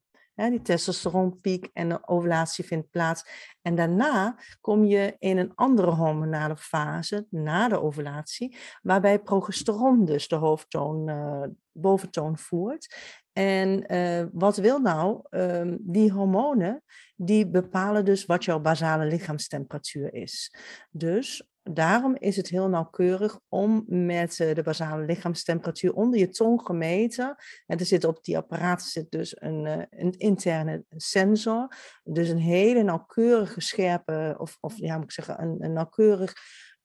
Ja, 0.43 0.51
die 0.51 0.63
testosteronpiek 0.63 1.69
en 1.73 1.89
de 1.89 2.09
ovulatie 2.09 2.65
vindt 2.65 2.91
plaats. 2.91 3.25
En 3.63 3.75
daarna 3.75 4.37
kom 4.61 4.85
je 4.85 5.17
in 5.19 5.39
een 5.39 5.53
andere 5.55 5.91
hormonale 5.91 6.57
fase, 6.57 7.27
na 7.31 7.69
de 7.69 7.83
ovulatie, 7.83 8.57
waarbij 8.83 9.19
progesteron 9.19 10.05
dus 10.05 10.29
de 10.29 10.35
hoofdtoon, 10.35 11.09
uh, 11.09 11.43
boventoon 11.73 12.39
voert. 12.39 12.97
En 13.33 13.95
uh, 13.95 14.27
wat 14.33 14.57
wil 14.57 14.79
nou? 14.79 15.21
Uh, 15.31 15.75
die 15.81 16.13
hormonen, 16.13 16.83
die 17.17 17.49
bepalen 17.49 18.05
dus 18.05 18.27
wat 18.27 18.45
jouw 18.45 18.61
basale 18.61 19.05
lichaamstemperatuur 19.05 20.15
is. 20.15 20.55
Dus 20.91 21.52
Daarom 21.71 22.17
is 22.17 22.37
het 22.37 22.49
heel 22.49 22.69
nauwkeurig 22.69 23.39
om 23.49 23.85
met 23.87 24.41
eh, 24.41 24.55
de 24.55 24.63
basale 24.63 25.05
lichaamstemperatuur 25.05 25.95
onder 25.95 26.19
je 26.19 26.29
tong 26.29 26.61
gemeten. 26.65 27.37
En 27.67 27.79
er 27.79 27.87
zit 27.87 28.05
op 28.05 28.25
die 28.25 28.37
apparaten 28.37 28.87
zit 28.87 29.11
dus 29.11 29.41
een, 29.41 29.67
eh, 29.67 29.83
een 29.91 30.13
interne 30.13 30.85
sensor. 30.91 31.77
Dus 32.05 32.29
een 32.29 32.39
hele 32.39 32.83
nauwkeurige 32.83 33.61
scherpe, 33.61 34.35
of, 34.39 34.59
of 34.61 34.77
ja, 34.77 34.95
moet 34.95 35.05
ik 35.05 35.13
zeggen, 35.13 35.43
een, 35.43 35.65
een 35.65 35.73
nauwkeurig 35.73 36.35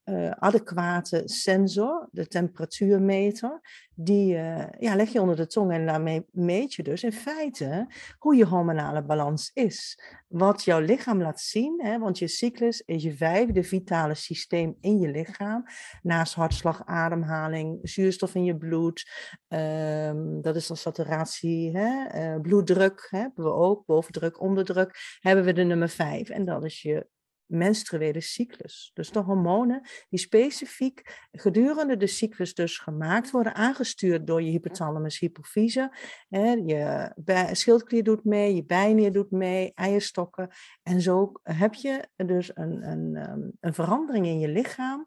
uh, 0.08 0.30
adequate 0.30 1.22
sensor, 1.24 2.08
de 2.12 2.26
temperatuurmeter, 2.26 3.60
die 3.94 4.34
uh, 4.34 4.64
ja, 4.78 4.96
leg 4.96 5.12
je 5.12 5.20
onder 5.20 5.36
de 5.36 5.46
tong 5.46 5.72
en 5.72 5.86
daarmee 5.86 6.26
meet 6.30 6.74
je 6.74 6.82
dus 6.82 7.02
in 7.02 7.12
feite 7.12 7.86
hoe 8.18 8.36
je 8.36 8.44
hormonale 8.44 9.04
balans 9.04 9.50
is. 9.54 10.00
Wat 10.28 10.64
jouw 10.64 10.80
lichaam 10.80 11.22
laat 11.22 11.40
zien, 11.40 11.80
hè, 11.82 11.98
want 11.98 12.18
je 12.18 12.28
cyclus 12.28 12.80
is 12.80 13.02
je 13.02 13.16
vijfde 13.16 13.62
vitale 13.62 14.14
systeem 14.14 14.76
in 14.80 14.98
je 14.98 15.08
lichaam. 15.08 15.64
Naast 16.02 16.34
hartslag, 16.34 16.82
ademhaling, 16.84 17.78
zuurstof 17.82 18.34
in 18.34 18.44
je 18.44 18.56
bloed, 18.56 19.10
um, 19.48 20.42
dat 20.42 20.56
is 20.56 20.66
dan 20.66 20.76
saturatie, 20.76 21.76
hè, 21.76 22.34
uh, 22.34 22.40
bloeddruk 22.40 23.06
hè, 23.10 23.18
hebben 23.18 23.44
we 23.44 23.52
ook, 23.52 23.86
bovendruk, 23.86 24.40
onderdruk, 24.40 25.18
hebben 25.20 25.44
we 25.44 25.52
de 25.52 25.64
nummer 25.64 25.88
vijf. 25.88 26.28
En 26.28 26.44
dat 26.44 26.64
is 26.64 26.82
je 26.82 27.06
menstruele 27.48 28.20
cyclus. 28.20 28.90
Dus 28.94 29.10
de 29.10 29.18
hormonen 29.18 29.88
die 30.08 30.18
specifiek 30.18 31.26
gedurende 31.32 31.96
de 31.96 32.06
cyclus 32.06 32.54
dus 32.54 32.78
gemaakt 32.78 33.30
worden, 33.30 33.54
aangestuurd 33.54 34.26
door 34.26 34.42
je 34.42 34.50
hypothalamus 34.50 35.18
hypofyse. 35.18 35.96
Je 36.28 37.12
schildklier 37.52 38.02
doet 38.02 38.24
mee, 38.24 38.54
je 38.54 38.64
bijnier 38.64 39.12
doet 39.12 39.30
mee, 39.30 39.72
eierstokken. 39.74 40.48
En 40.82 41.00
zo 41.00 41.32
heb 41.42 41.74
je 41.74 42.08
dus 42.16 42.50
een, 42.54 42.90
een, 42.90 43.16
ehm, 43.16 43.40
een 43.60 43.74
verandering 43.74 44.26
in 44.26 44.38
je 44.38 44.48
lichaam. 44.48 45.06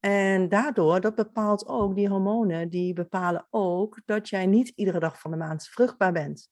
En 0.00 0.48
daardoor, 0.48 1.00
dat 1.00 1.14
bepaalt 1.14 1.66
ook, 1.66 1.94
die 1.94 2.08
hormonen, 2.08 2.68
die 2.68 2.92
bepalen 2.92 3.46
ook 3.50 4.00
dat 4.04 4.28
jij 4.28 4.46
niet 4.46 4.68
iedere 4.68 4.98
dag 4.98 5.20
van 5.20 5.30
de 5.30 5.36
maand 5.36 5.68
vruchtbaar 5.68 6.12
bent. 6.12 6.48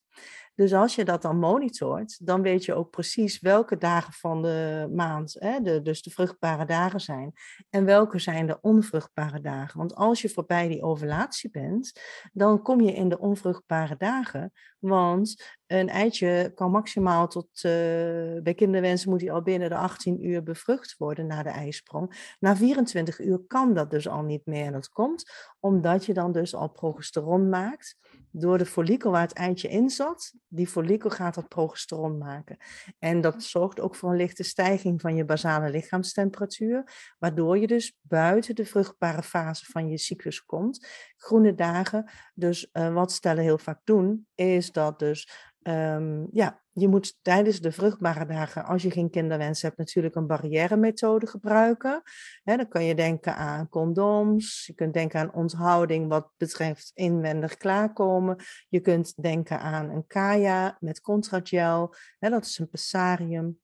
Dus 0.54 0.72
als 0.72 0.94
je 0.94 1.04
dat 1.04 1.22
dan 1.22 1.38
monitort, 1.38 2.26
dan 2.26 2.42
weet 2.42 2.64
je 2.64 2.74
ook 2.74 2.90
precies 2.90 3.40
welke 3.40 3.76
dagen 3.76 4.12
van 4.12 4.42
de 4.42 4.88
maand, 4.94 5.36
hè, 5.38 5.60
de, 5.60 5.82
dus 5.82 6.02
de 6.02 6.10
vruchtbare 6.10 6.64
dagen 6.64 7.00
zijn, 7.00 7.32
en 7.70 7.84
welke 7.84 8.18
zijn 8.18 8.46
de 8.46 8.58
onvruchtbare 8.60 9.40
dagen. 9.40 9.78
Want 9.78 9.94
als 9.94 10.22
je 10.22 10.28
voorbij 10.28 10.68
die 10.68 10.82
ovulatie 10.82 11.50
bent, 11.50 12.00
dan 12.32 12.62
kom 12.62 12.80
je 12.80 12.92
in 12.92 13.08
de 13.08 13.18
onvruchtbare 13.18 13.96
dagen, 13.96 14.52
want 14.78 15.58
een 15.72 15.88
eitje 15.88 16.52
kan 16.54 16.70
maximaal 16.70 17.28
tot, 17.28 17.48
uh, 17.54 17.62
bij 18.42 18.54
kinderwensen 18.56 19.10
moet 19.10 19.20
hij 19.20 19.32
al 19.32 19.42
binnen 19.42 19.68
de 19.68 19.76
18 19.76 20.26
uur 20.26 20.42
bevrucht 20.42 20.94
worden 20.98 21.26
na 21.26 21.42
de 21.42 21.48
ijsprong. 21.48 22.34
Na 22.40 22.56
24 22.56 23.20
uur 23.20 23.40
kan 23.46 23.74
dat 23.74 23.90
dus 23.90 24.08
al 24.08 24.22
niet 24.22 24.46
meer. 24.46 24.64
En 24.64 24.72
dat 24.72 24.88
komt 24.88 25.30
omdat 25.60 26.04
je 26.04 26.14
dan 26.14 26.32
dus 26.32 26.54
al 26.54 26.68
progesteron 26.68 27.48
maakt 27.48 27.96
door 28.30 28.58
de 28.58 28.66
follikel 28.66 29.10
waar 29.10 29.22
het 29.22 29.32
eitje 29.32 29.68
in 29.68 29.90
zat, 29.90 30.32
die 30.48 30.66
follikel 30.66 31.10
gaat 31.10 31.34
dat 31.34 31.48
progesteron 31.48 32.18
maken. 32.18 32.56
En 32.98 33.20
dat 33.20 33.42
zorgt 33.42 33.80
ook 33.80 33.96
voor 33.96 34.10
een 34.10 34.16
lichte 34.16 34.42
stijging 34.42 35.00
van 35.00 35.16
je 35.16 35.24
basale 35.24 35.70
lichaamstemperatuur, 35.70 37.14
waardoor 37.18 37.58
je 37.58 37.66
dus 37.66 37.98
buiten 38.00 38.54
de 38.54 38.66
vruchtbare 38.66 39.22
fase 39.22 39.64
van 39.64 39.88
je 39.88 39.98
cyclus 39.98 40.44
komt. 40.44 40.86
Groene 41.16 41.54
dagen, 41.54 42.10
dus 42.34 42.68
uh, 42.72 42.94
wat 42.94 43.12
stellen 43.12 43.42
heel 43.42 43.58
vaak 43.58 43.80
doen, 43.84 44.26
is 44.34 44.72
dat 44.72 44.98
dus 44.98 45.50
Um, 45.62 46.28
ja, 46.32 46.62
je 46.72 46.88
moet 46.88 47.18
tijdens 47.22 47.60
de 47.60 47.72
vruchtbare 47.72 48.26
dagen, 48.26 48.64
als 48.64 48.82
je 48.82 48.90
geen 48.90 49.10
kinderwens 49.10 49.62
hebt, 49.62 49.76
natuurlijk 49.76 50.14
een 50.14 50.26
barrière-methode 50.26 51.26
gebruiken. 51.26 52.02
dan 52.44 52.68
kun 52.68 52.84
je 52.84 52.94
denken 52.94 53.36
aan 53.36 53.68
condooms, 53.68 54.66
je 54.66 54.74
kunt 54.74 54.94
denken 54.94 55.20
aan 55.20 55.32
onthouding 55.32 56.08
wat 56.08 56.30
betreft 56.36 56.90
inwendig 56.94 57.56
klaarkomen. 57.56 58.36
Je 58.68 58.80
kunt 58.80 59.22
denken 59.22 59.60
aan 59.60 59.90
een 59.90 60.06
kaya 60.06 60.76
met 60.80 61.00
contragel, 61.00 61.94
dat 62.18 62.44
is 62.44 62.58
een 62.58 62.68
pessarium. 62.68 63.60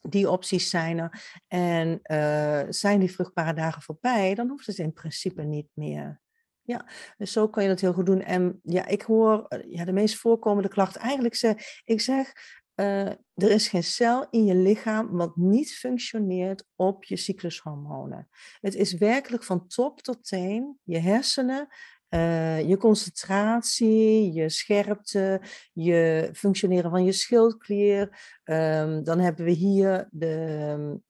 Die 0.00 0.30
opties 0.30 0.70
zijn 0.70 0.98
er. 0.98 1.22
En 1.48 2.00
uh, 2.02 2.62
zijn 2.68 3.00
die 3.00 3.12
vruchtbare 3.12 3.54
dagen 3.54 3.82
voorbij, 3.82 4.34
dan 4.34 4.48
hoeft 4.48 4.66
het 4.66 4.78
in 4.78 4.92
principe 4.92 5.42
niet 5.42 5.68
meer. 5.74 6.21
Ja, 6.64 6.86
dus 7.16 7.32
zo 7.32 7.48
kan 7.48 7.62
je 7.62 7.68
dat 7.68 7.80
heel 7.80 7.92
goed 7.92 8.06
doen. 8.06 8.22
En 8.22 8.60
ja, 8.62 8.86
ik 8.86 9.02
hoor 9.02 9.46
eh, 9.48 9.72
ja, 9.72 9.84
de 9.84 9.92
meest 9.92 10.16
voorkomende 10.16 10.68
klacht 10.68 10.96
eigenlijk 10.96 11.34
zeg, 11.34 11.82
ik 11.84 12.00
zeg, 12.00 12.32
uh, 12.76 13.06
er 13.34 13.50
is 13.50 13.68
geen 13.68 13.82
cel 13.84 14.26
in 14.30 14.44
je 14.44 14.54
lichaam 14.54 15.10
wat 15.10 15.36
niet 15.36 15.72
functioneert 15.72 16.64
op 16.76 17.04
je 17.04 17.16
cyclushormonen. 17.16 18.28
Het 18.60 18.74
is 18.74 18.94
werkelijk 18.94 19.44
van 19.44 19.66
top 19.66 20.00
tot 20.00 20.28
teen, 20.28 20.78
je 20.82 20.98
hersenen, 20.98 21.68
uh, 22.14 22.68
je 22.68 22.76
concentratie, 22.76 24.32
je 24.32 24.48
scherpte, 24.48 25.40
je 25.72 26.30
functioneren 26.32 26.90
van 26.90 27.04
je 27.04 27.12
schildklier. 27.12 28.00
Um, 28.44 29.04
dan 29.04 29.18
hebben 29.18 29.44
we 29.44 29.50
hier 29.50 30.08
de, 30.10 31.00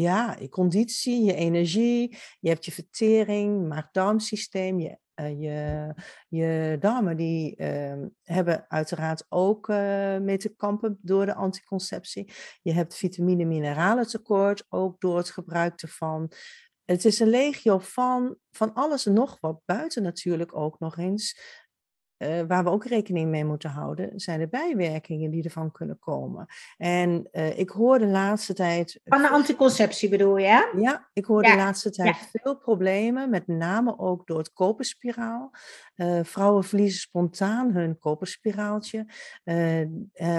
ja, 0.00 0.36
je 0.40 0.48
conditie, 0.48 1.24
je 1.24 1.34
energie, 1.34 2.16
je 2.40 2.48
hebt 2.48 2.64
je 2.64 2.72
vertering, 2.72 3.68
maag-darmsysteem, 3.68 4.80
je, 4.80 4.98
uh, 5.20 5.40
je, 5.40 5.94
je 6.28 6.76
darmen 6.80 7.16
die 7.16 7.54
uh, 7.56 8.06
hebben 8.22 8.64
uiteraard 8.68 9.26
ook 9.28 9.68
uh, 9.68 10.18
mee 10.18 10.36
te 10.36 10.54
kampen 10.56 10.98
door 11.02 11.26
de 11.26 11.34
anticonceptie. 11.34 12.32
Je 12.62 12.72
hebt 12.72 12.96
vitamine 12.96 13.44
mineralen 13.44 14.06
tekort, 14.06 14.64
ook 14.68 15.00
door 15.00 15.16
het 15.16 15.30
gebruik 15.30 15.82
ervan. 15.82 16.30
Het 16.84 17.04
is 17.04 17.20
een 17.20 17.28
legio 17.28 17.78
van, 17.78 18.36
van 18.50 18.74
alles 18.74 19.06
en 19.06 19.12
nog 19.12 19.40
wat, 19.40 19.60
buiten 19.64 20.02
natuurlijk 20.02 20.56
ook 20.56 20.78
nog 20.78 20.96
eens 20.98 21.40
uh, 22.18 22.40
waar 22.48 22.64
we 22.64 22.70
ook 22.70 22.84
rekening 22.84 23.30
mee 23.30 23.44
moeten 23.44 23.70
houden, 23.70 24.20
zijn 24.20 24.38
de 24.38 24.48
bijwerkingen 24.48 25.30
die 25.30 25.44
ervan 25.44 25.72
kunnen 25.72 25.98
komen. 25.98 26.46
En 26.76 27.28
uh, 27.32 27.58
ik 27.58 27.70
hoor 27.70 27.98
de 27.98 28.06
laatste 28.06 28.54
tijd. 28.54 29.00
Van 29.04 29.22
de 29.22 29.28
anticonceptie 29.28 30.08
bedoel 30.08 30.36
je? 30.36 30.46
Hè? 30.46 30.64
Ja, 30.80 31.08
ik 31.12 31.24
hoor 31.24 31.44
ja. 31.44 31.50
de 31.50 31.56
laatste 31.56 31.90
tijd 31.90 32.16
ja. 32.32 32.40
veel 32.40 32.56
problemen, 32.56 33.30
met 33.30 33.46
name 33.46 33.98
ook 33.98 34.26
door 34.26 34.38
het 34.38 34.52
koperspiraal. 34.52 35.50
Uh, 35.96 36.20
vrouwen 36.22 36.64
verliezen 36.64 37.00
spontaan 37.00 37.72
hun 37.72 37.98
koperspiraaltje. 37.98 39.06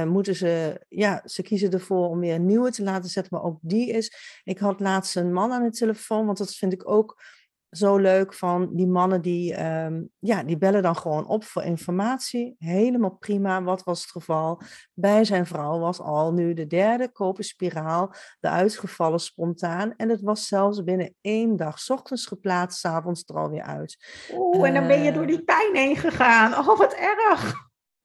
moeten 0.06 0.36
ze, 0.36 0.86
ja, 0.90 1.22
ze 1.26 1.42
kiezen 1.42 1.72
ervoor 1.72 2.10
om 2.10 2.20
weer 2.20 2.36
een 2.36 2.46
nieuwe 2.46 2.72
te 2.72 2.84
laten 2.84 3.10
zetten, 3.10 3.36
maar 3.36 3.46
ook 3.46 3.60
die 3.62 3.92
is. 3.92 4.42
Ik 4.44 4.58
had 4.58 4.80
laatst 4.80 5.16
een 5.16 5.34
man 5.34 5.52
aan 5.52 5.64
de 5.64 5.72
telefoon, 5.72 6.26
want 6.26 6.38
dat 6.38 6.56
vind 6.56 6.74
ik 6.74 6.90
ook 6.90 7.22
zo 7.70 7.98
leuk 7.98 8.34
van 8.34 8.70
die 8.76 8.88
mannen 8.88 9.22
die, 9.22 9.66
um, 9.66 10.10
ja, 10.20 10.44
die 10.44 10.58
bellen 10.58 10.82
dan 10.82 10.96
gewoon 10.96 11.28
op 11.28 11.44
voor 11.44 11.64
informatie. 11.64 12.56
Helemaal 12.58 13.18
prima. 13.20 13.64
Wat 13.64 13.84
was 13.84 14.02
het 14.02 14.12
geval? 14.12 14.62
Bij 14.94 15.24
zijn 15.24 15.46
vrouw 15.46 15.80
was 15.80 16.00
al 16.00 16.34
nu 16.34 16.54
de 16.54 16.68
derde 16.68 17.12
koperspiraal 17.12 18.14
de 18.40 18.50
uitgevallen 18.50 19.20
spontaan. 19.20 19.94
En 19.96 20.10
het 20.10 20.22
was 20.22 20.48
zelfs 20.48 20.84
binnen 20.84 21.16
één 21.22 21.56
dag. 21.56 21.80
S 21.80 21.90
ochtends 21.90 22.26
geplaatst, 22.26 22.80
s 22.80 22.86
avonds 22.86 23.24
er 23.26 23.36
alweer 23.36 23.64
uit. 23.64 23.98
Oeh, 24.34 24.68
en 24.68 24.74
dan 24.74 24.88
ben 24.88 25.04
je 25.04 25.12
door 25.12 25.28
die 25.28 25.44
pijn 25.44 25.76
heen 25.76 25.96
gegaan. 25.96 26.54
Oh, 26.54 26.78
wat 26.78 26.94
erg. 26.94 27.54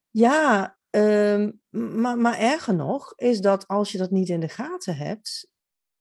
Ja, 0.09 0.77
um, 0.89 1.61
maar, 1.69 2.17
maar 2.17 2.37
erger 2.37 2.75
nog 2.75 3.13
is 3.15 3.41
dat 3.41 3.67
als 3.67 3.91
je 3.91 3.97
dat 3.97 4.11
niet 4.11 4.29
in 4.29 4.39
de 4.39 4.47
gaten 4.47 4.95
hebt, 4.95 5.51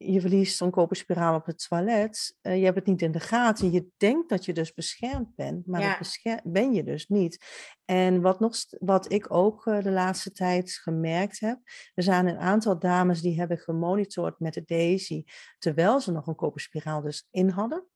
je 0.07 0.21
verliest 0.21 0.57
zo'n 0.57 0.71
koperspiraal 0.71 1.35
op 1.35 1.47
het 1.47 1.67
toilet. 1.69 2.39
Uh, 2.43 2.57
je 2.57 2.65
hebt 2.65 2.77
het 2.77 2.87
niet 2.87 3.03
in 3.03 3.13
de 3.13 3.21
gaten. 3.21 3.73
Je 3.73 3.87
denkt 3.97 4.29
dat 4.29 4.45
je 4.45 4.53
dus 4.53 4.75
beschermd 4.75 5.35
bent, 5.35 5.67
maar 5.67 5.81
ja. 5.81 5.99
dat 5.99 6.41
ben 6.45 6.73
je 6.73 6.85
dus 6.85 7.09
niet. 7.09 7.45
En 7.85 8.21
wat, 8.21 8.41
nog, 8.41 8.55
wat 8.79 9.13
ik 9.13 9.35
ook 9.35 9.67
uh, 9.67 9.83
de 9.83 9.91
laatste 9.91 10.33
tijd 10.33 10.73
gemerkt 10.73 11.41
heb, 11.41 11.59
er 11.95 12.03
zijn 12.03 12.27
een 12.27 12.39
aantal 12.39 12.79
dames 12.79 13.21
die 13.21 13.39
hebben 13.39 13.59
gemonitord 13.59 14.41
met 14.41 14.55
de 14.55 14.63
Daisy, 14.65 15.25
terwijl 15.59 16.01
ze 16.01 16.13
nog 16.13 16.27
een 16.27 16.35
koperspiraal 16.35 17.01
dus 17.01 17.29
in 17.31 17.49
hadden. 17.49 17.87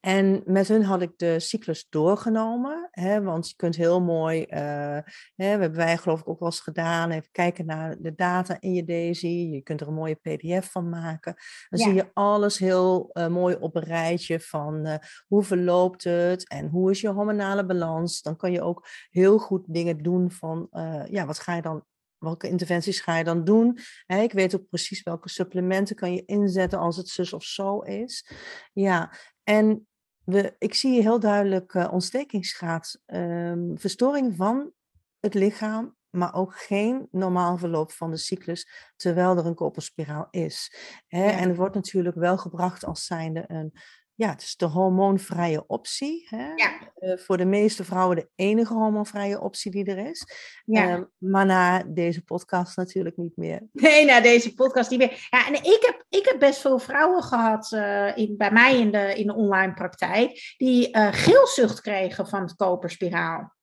En 0.00 0.42
met 0.44 0.68
hun 0.68 0.82
had 0.82 1.02
ik 1.02 1.12
de 1.16 1.40
cyclus 1.40 1.86
doorgenomen, 1.88 2.88
hè, 2.90 3.22
want 3.22 3.48
je 3.48 3.56
kunt 3.56 3.76
heel 3.76 4.00
mooi, 4.00 4.40
uh, 4.40 4.48
hè, 4.48 5.02
we 5.34 5.44
hebben 5.44 5.74
wij 5.74 5.96
geloof 5.96 6.20
ik 6.20 6.28
ook 6.28 6.38
wel 6.38 6.48
eens 6.48 6.60
gedaan, 6.60 7.10
even 7.10 7.30
kijken 7.32 7.66
naar 7.66 7.96
de 7.98 8.14
data 8.14 8.56
in 8.60 8.74
je 8.74 8.84
Daisy, 8.84 9.26
je 9.26 9.60
kunt 9.62 9.80
er 9.80 9.88
een 9.88 9.94
mooie 9.94 10.14
pdf 10.14 10.70
van 10.70 10.88
maken. 10.88 11.34
Dan 11.68 11.80
ja. 11.80 11.84
zie 11.84 11.94
je 11.94 12.10
alles 12.12 12.58
heel 12.58 13.10
uh, 13.12 13.26
mooi 13.26 13.56
op 13.60 13.76
een 13.76 13.82
rijtje 13.82 14.40
van 14.40 14.86
uh, 14.86 14.94
hoe 15.26 15.42
verloopt 15.42 16.04
het 16.04 16.48
en 16.48 16.68
hoe 16.68 16.90
is 16.90 17.00
je 17.00 17.08
hormonale 17.08 17.66
balans. 17.66 18.22
Dan 18.22 18.36
kan 18.36 18.52
je 18.52 18.62
ook 18.62 18.88
heel 19.10 19.38
goed 19.38 19.64
dingen 19.68 20.02
doen 20.02 20.30
van, 20.30 20.68
ja, 21.10 21.26
wat 21.26 21.38
ga 21.38 21.54
je 21.54 21.62
dan 21.62 21.84
welke 22.18 22.48
interventies 22.48 23.00
ga 23.00 23.16
je 23.16 23.24
dan 23.24 23.44
doen? 23.44 23.78
ik 24.06 24.32
weet 24.32 24.54
ook 24.54 24.68
precies 24.68 25.02
welke 25.02 25.28
supplementen 25.28 25.96
kan 25.96 26.14
je 26.14 26.24
inzetten 26.24 26.78
als 26.78 26.96
het 26.96 27.08
zus 27.08 27.32
of 27.32 27.44
zo 27.44 27.78
is. 27.80 28.30
Ja, 28.72 29.12
en 29.48 29.88
we, 30.24 30.54
ik 30.58 30.74
zie 30.74 31.02
heel 31.02 31.20
duidelijk 31.20 31.74
uh, 31.74 31.92
ontstekingsgraad, 31.92 33.02
um, 33.06 33.78
verstoring 33.78 34.36
van 34.36 34.72
het 35.20 35.34
lichaam, 35.34 35.96
maar 36.10 36.34
ook 36.34 36.56
geen 36.56 37.08
normaal 37.10 37.58
verloop 37.58 37.92
van 37.92 38.10
de 38.10 38.16
cyclus, 38.16 38.68
terwijl 38.96 39.36
er 39.36 39.46
een 39.46 39.54
koppelspiraal 39.54 40.28
is. 40.30 40.76
Hè? 41.06 41.24
En 41.24 41.48
het 41.48 41.56
wordt 41.56 41.74
natuurlijk 41.74 42.16
wel 42.16 42.38
gebracht 42.38 42.84
als 42.84 43.04
zijnde 43.04 43.44
een 43.46 43.72
ja, 44.16 44.28
het 44.28 44.42
is 44.42 44.56
de 44.56 44.64
hormoonvrije 44.64 45.66
optie. 45.66 46.26
Hè? 46.28 46.52
Ja. 46.54 46.78
Uh, 46.98 47.16
voor 47.18 47.36
de 47.36 47.44
meeste 47.44 47.84
vrouwen 47.84 48.16
de 48.16 48.28
enige 48.34 48.74
hormoonvrije 48.74 49.40
optie 49.40 49.70
die 49.70 49.84
er 49.84 50.08
is. 50.10 50.26
Ja. 50.64 50.96
Uh, 50.96 51.04
maar 51.18 51.46
na 51.46 51.82
deze 51.86 52.24
podcast 52.24 52.76
natuurlijk 52.76 53.16
niet 53.16 53.36
meer. 53.36 53.62
Nee, 53.72 54.04
na 54.04 54.20
deze 54.20 54.54
podcast 54.54 54.90
niet 54.90 54.98
meer. 54.98 55.28
Ja, 55.30 55.46
en 55.46 55.54
ik 55.54 55.78
heb, 55.80 56.04
ik 56.08 56.24
heb 56.24 56.38
best 56.38 56.60
veel 56.60 56.78
vrouwen 56.78 57.22
gehad 57.22 57.72
uh, 57.72 58.16
in, 58.16 58.36
bij 58.36 58.50
mij 58.50 58.78
in 58.78 58.90
de, 58.90 59.14
in 59.14 59.26
de 59.26 59.34
online 59.34 59.74
praktijk. 59.74 60.54
die 60.56 60.98
geelzucht 60.98 61.80
kregen 61.80 62.28
van 62.28 62.40
het 62.40 62.54
koperspiraal. 62.54 63.54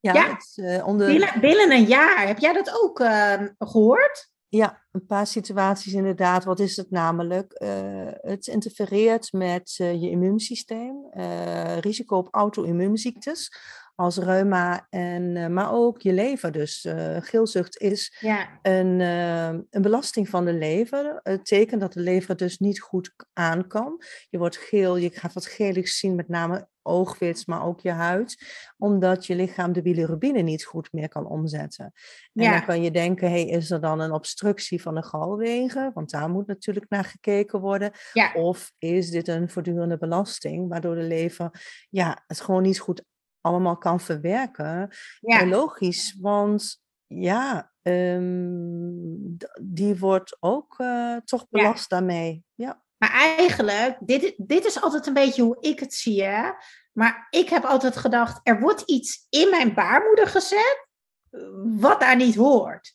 Ja, 0.00 0.12
Ja. 0.12 0.38
Het, 0.54 0.82
onder... 0.82 1.06
Binnen, 1.06 1.40
binnen 1.40 1.72
een 1.72 1.84
jaar. 1.84 2.26
Heb 2.26 2.38
jij 2.38 2.52
dat 2.52 2.80
ook 2.82 2.98
gehoord? 3.58 4.30
Ja, 4.48 4.81
een 4.92 5.06
paar 5.06 5.26
situaties 5.26 5.92
inderdaad. 5.92 6.44
Wat 6.44 6.60
is 6.60 6.76
het 6.76 6.90
namelijk? 6.90 7.62
Uh, 7.62 7.68
het 8.20 8.46
interfereert 8.46 9.32
met 9.32 9.78
uh, 9.80 10.02
je 10.02 10.10
immuunsysteem. 10.10 11.06
Uh, 11.14 11.78
risico 11.78 12.16
op 12.16 12.28
auto-immuunziektes 12.30 13.52
als 13.94 14.18
reuma, 14.18 14.86
en, 14.90 15.52
maar 15.52 15.72
ook 15.72 16.00
je 16.00 16.12
lever. 16.12 16.52
Dus 16.52 16.86
geelzucht 17.18 17.80
is 17.80 18.16
ja. 18.20 18.58
een, 18.62 19.00
een 19.00 19.82
belasting 19.82 20.28
van 20.28 20.44
de 20.44 20.52
lever. 20.52 21.20
Het 21.22 21.44
tekent 21.46 21.80
dat 21.80 21.92
de 21.92 22.00
lever 22.00 22.36
dus 22.36 22.58
niet 22.58 22.80
goed 22.80 23.14
aan 23.32 23.66
kan. 23.66 24.02
Je 24.28 24.38
wordt 24.38 24.56
geel, 24.56 24.96
je 24.96 25.10
gaat 25.10 25.32
wat 25.32 25.46
geligs 25.46 25.98
zien, 25.98 26.14
met 26.14 26.28
name 26.28 26.70
oogwit, 26.82 27.46
maar 27.46 27.64
ook 27.64 27.80
je 27.80 27.90
huid, 27.90 28.46
omdat 28.78 29.26
je 29.26 29.34
lichaam 29.34 29.72
de 29.72 29.82
bilirubine 29.82 30.40
niet 30.40 30.64
goed 30.64 30.92
meer 30.92 31.08
kan 31.08 31.26
omzetten. 31.26 31.84
En 32.32 32.42
Ja. 32.42 32.50
dan 32.50 32.64
kan 32.64 32.82
je 32.82 32.90
denken, 32.90 33.30
hey, 33.30 33.44
is 33.44 33.70
er 33.70 33.80
dan 33.80 34.00
een 34.00 34.12
obstructie 34.12 34.82
van 34.82 34.94
de 34.94 35.02
galwegen? 35.02 35.90
Want 35.94 36.10
daar 36.10 36.28
moet 36.30 36.46
natuurlijk 36.46 36.86
naar 36.88 37.04
gekeken 37.04 37.60
worden. 37.60 37.90
Ja. 38.12 38.32
Of 38.32 38.72
is 38.78 39.10
dit 39.10 39.28
een 39.28 39.50
voortdurende 39.50 39.98
belasting, 39.98 40.68
waardoor 40.68 40.94
de 40.94 41.02
lever 41.02 41.50
ja, 41.90 42.22
het 42.26 42.40
gewoon 42.40 42.62
niet 42.62 42.80
goed 42.80 43.04
allemaal 43.42 43.76
kan 43.76 44.00
verwerken? 44.00 44.90
Ja. 45.20 45.46
Logisch, 45.46 46.16
want 46.20 46.82
ja, 47.06 47.72
ehm, 47.82 48.90
die 49.60 49.98
wordt 49.98 50.36
ook 50.40 50.74
eh, 50.78 51.16
toch 51.16 51.46
belast 51.48 51.90
daarmee. 51.90 52.44
Ja. 52.54 52.82
Maar 52.98 53.10
eigenlijk, 53.10 53.96
dit, 54.00 54.34
dit 54.36 54.64
is 54.64 54.82
altijd 54.82 55.06
een 55.06 55.14
beetje 55.14 55.42
hoe 55.42 55.56
ik 55.60 55.80
het 55.80 55.94
zie. 55.94 56.22
Hè? 56.22 56.50
Maar 56.92 57.26
ik 57.30 57.48
heb 57.48 57.64
altijd 57.64 57.96
gedacht, 57.96 58.40
er 58.42 58.60
wordt 58.60 58.80
iets 58.80 59.26
in 59.28 59.50
mijn 59.50 59.74
baarmoeder 59.74 60.26
gezet 60.26 60.86
wat 61.78 62.00
daar 62.00 62.16
niet 62.16 62.34
hoort. 62.34 62.94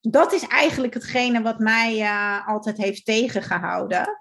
Dat 0.00 0.32
is 0.32 0.46
eigenlijk 0.46 0.94
hetgene 0.94 1.42
wat 1.42 1.58
mij 1.58 2.00
eh, 2.00 2.48
altijd 2.48 2.76
heeft 2.76 3.04
tegengehouden. 3.04 4.18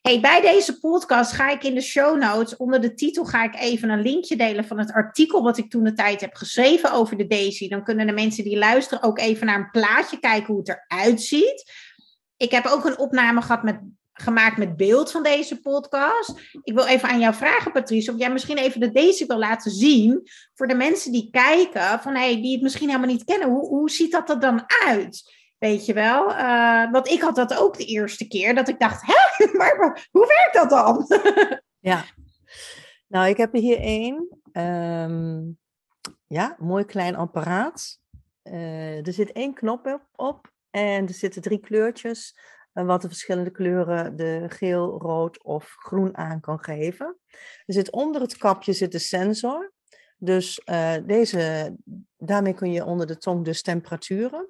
Hey, 0.00 0.20
bij 0.20 0.40
deze 0.40 0.78
podcast 0.78 1.32
ga 1.32 1.50
ik 1.50 1.64
in 1.64 1.74
de 1.74 1.80
show 1.80 2.18
notes, 2.18 2.56
onder 2.56 2.80
de 2.80 2.94
titel 2.94 3.24
ga 3.24 3.44
ik 3.44 3.54
even 3.54 3.88
een 3.88 4.02
linkje 4.02 4.36
delen 4.36 4.64
van 4.64 4.78
het 4.78 4.92
artikel 4.92 5.42
wat 5.42 5.58
ik 5.58 5.70
toen 5.70 5.84
de 5.84 5.92
tijd 5.92 6.20
heb 6.20 6.34
geschreven 6.34 6.92
over 6.92 7.16
de 7.16 7.26
Daisy. 7.26 7.68
Dan 7.68 7.84
kunnen 7.84 8.06
de 8.06 8.12
mensen 8.12 8.44
die 8.44 8.58
luisteren 8.58 9.02
ook 9.02 9.18
even 9.18 9.46
naar 9.46 9.58
een 9.58 9.70
plaatje 9.70 10.18
kijken 10.18 10.46
hoe 10.46 10.58
het 10.58 10.68
eruit 10.68 11.22
ziet. 11.22 11.72
Ik 12.36 12.50
heb 12.50 12.66
ook 12.66 12.84
een 12.84 12.98
opname 12.98 13.42
gehad 13.42 13.62
met 13.62 13.80
gemaakt 14.12 14.56
met 14.56 14.76
beeld 14.76 15.10
van 15.10 15.22
deze 15.22 15.60
podcast. 15.60 16.34
Ik 16.62 16.74
wil 16.74 16.86
even 16.86 17.08
aan 17.08 17.20
jou 17.20 17.34
vragen, 17.34 17.72
Patrice, 17.72 18.12
of 18.12 18.18
jij 18.18 18.32
misschien 18.32 18.58
even 18.58 18.80
de 18.80 18.92
Daisy 18.92 19.26
wil 19.26 19.38
laten 19.38 19.70
zien 19.70 20.28
voor 20.54 20.66
de 20.66 20.74
mensen 20.74 21.12
die 21.12 21.30
kijken, 21.30 22.00
van 22.00 22.14
hey, 22.14 22.42
die 22.42 22.52
het 22.52 22.62
misschien 22.62 22.88
helemaal 22.88 23.10
niet 23.10 23.24
kennen. 23.24 23.48
Hoe, 23.48 23.68
hoe 23.68 23.90
ziet 23.90 24.12
dat 24.12 24.30
er 24.30 24.40
dan 24.40 24.64
uit? 24.86 25.39
Weet 25.60 25.86
je 25.86 25.92
wel? 25.92 26.30
Uh, 26.30 26.90
want 26.90 27.08
ik 27.08 27.20
had 27.20 27.34
dat 27.34 27.58
ook 27.58 27.76
de 27.76 27.84
eerste 27.84 28.28
keer, 28.28 28.54
dat 28.54 28.68
ik 28.68 28.78
dacht, 28.78 29.02
hè, 29.06 29.46
maar, 29.58 29.78
maar 29.78 30.08
hoe 30.10 30.26
werkt 30.26 30.54
dat 30.54 30.70
dan? 30.70 31.06
ja. 31.92 32.04
Nou, 33.06 33.28
ik 33.28 33.36
heb 33.36 33.54
er 33.54 33.60
hier 33.60 33.78
één. 33.78 34.40
Um, 34.52 35.58
ja, 36.26 36.56
mooi 36.58 36.84
klein 36.84 37.16
apparaat. 37.16 37.98
Uh, 38.42 39.06
er 39.06 39.12
zit 39.12 39.32
één 39.32 39.54
knop 39.54 40.06
op, 40.16 40.52
en 40.70 41.06
er 41.06 41.14
zitten 41.14 41.42
drie 41.42 41.60
kleurtjes 41.60 42.38
wat 42.72 43.02
de 43.02 43.08
verschillende 43.08 43.50
kleuren 43.50 44.16
de 44.16 44.44
geel, 44.48 44.98
rood 45.00 45.44
of 45.44 45.74
groen 45.78 46.16
aan 46.16 46.40
kan 46.40 46.64
geven. 46.64 47.16
Er 47.66 47.74
zit 47.74 47.90
onder 47.90 48.20
het 48.20 48.36
kapje 48.36 48.72
zit 48.72 48.92
de 48.92 48.98
sensor. 48.98 49.72
Dus 50.16 50.62
deze, 51.04 51.74
daarmee 52.16 52.54
kun 52.54 52.72
je 52.72 52.84
onder 52.84 53.06
de 53.06 53.16
tong 53.16 53.44
dus 53.44 53.62
temperaturen. 53.62 54.46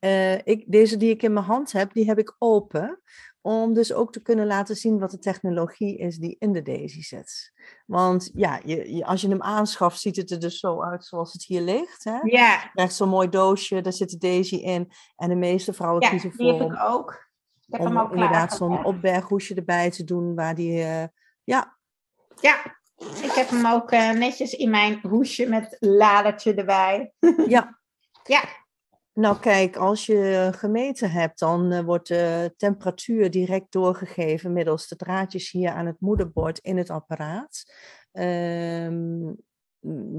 Uh, 0.00 0.46
ik, 0.46 0.64
deze 0.66 0.96
die 0.96 1.10
ik 1.10 1.22
in 1.22 1.32
mijn 1.32 1.44
hand 1.44 1.72
heb, 1.72 1.92
die 1.92 2.06
heb 2.06 2.18
ik 2.18 2.34
open. 2.38 3.00
Om 3.42 3.74
dus 3.74 3.92
ook 3.92 4.12
te 4.12 4.22
kunnen 4.22 4.46
laten 4.46 4.76
zien 4.76 4.98
wat 4.98 5.10
de 5.10 5.18
technologie 5.18 5.98
is 5.98 6.16
die 6.16 6.36
in 6.38 6.52
de 6.52 6.62
Daisy 6.62 7.02
zit. 7.02 7.52
Want 7.86 8.30
ja, 8.34 8.60
je, 8.64 8.94
je, 8.94 9.04
als 9.04 9.20
je 9.20 9.28
hem 9.28 9.42
aanschaft, 9.42 10.00
ziet 10.00 10.16
het 10.16 10.30
er 10.30 10.40
dus 10.40 10.58
zo 10.58 10.82
uit 10.82 11.04
zoals 11.04 11.32
het 11.32 11.44
hier 11.44 11.60
ligt. 11.60 12.04
Hè? 12.04 12.18
Ja. 12.22 12.52
Je 12.52 12.70
krijgt 12.72 12.94
zo'n 12.94 13.08
mooi 13.08 13.28
doosje, 13.28 13.80
daar 13.80 13.92
zit 13.92 14.10
de 14.10 14.18
Daisy 14.18 14.54
in. 14.54 14.92
En 15.16 15.28
de 15.28 15.34
meeste 15.34 15.72
vrouwen 15.72 16.02
ja, 16.02 16.08
kiezen 16.08 16.30
die 16.30 16.38
voor 16.38 16.60
heb 16.60 16.70
ik 16.70 16.82
ook. 16.82 17.28
Ik 17.66 17.72
heb 17.72 17.80
om 17.80 17.86
hem 17.86 17.98
ook 17.98 18.12
inderdaad 18.12 18.52
zo'n 18.52 18.84
opberghoesje 18.84 19.54
erbij 19.54 19.90
te 19.90 20.04
doen 20.04 20.34
waar 20.34 20.54
die, 20.54 20.78
uh, 20.78 21.04
ja. 21.44 21.78
Ja, 22.40 22.80
ik 22.96 23.32
heb 23.32 23.48
hem 23.48 23.66
ook 23.66 23.92
uh, 23.92 24.10
netjes 24.10 24.52
in 24.52 24.70
mijn 24.70 25.00
hoesje 25.02 25.48
met 25.48 25.76
ladertje 25.78 26.54
erbij. 26.54 27.12
ja. 27.46 27.78
Ja. 28.22 28.42
Nou 29.12 29.38
kijk, 29.38 29.76
als 29.76 30.06
je 30.06 30.50
gemeten 30.56 31.10
hebt, 31.10 31.38
dan 31.38 31.72
uh, 31.72 31.80
wordt 31.80 32.08
de 32.08 32.54
temperatuur 32.56 33.30
direct 33.30 33.72
doorgegeven 33.72 34.52
middels 34.52 34.88
de 34.88 34.96
draadjes 34.96 35.50
hier 35.50 35.70
aan 35.70 35.86
het 35.86 36.00
moederbord 36.00 36.58
in 36.58 36.76
het 36.76 36.90
apparaat. 36.90 37.72
Um, 38.12 39.36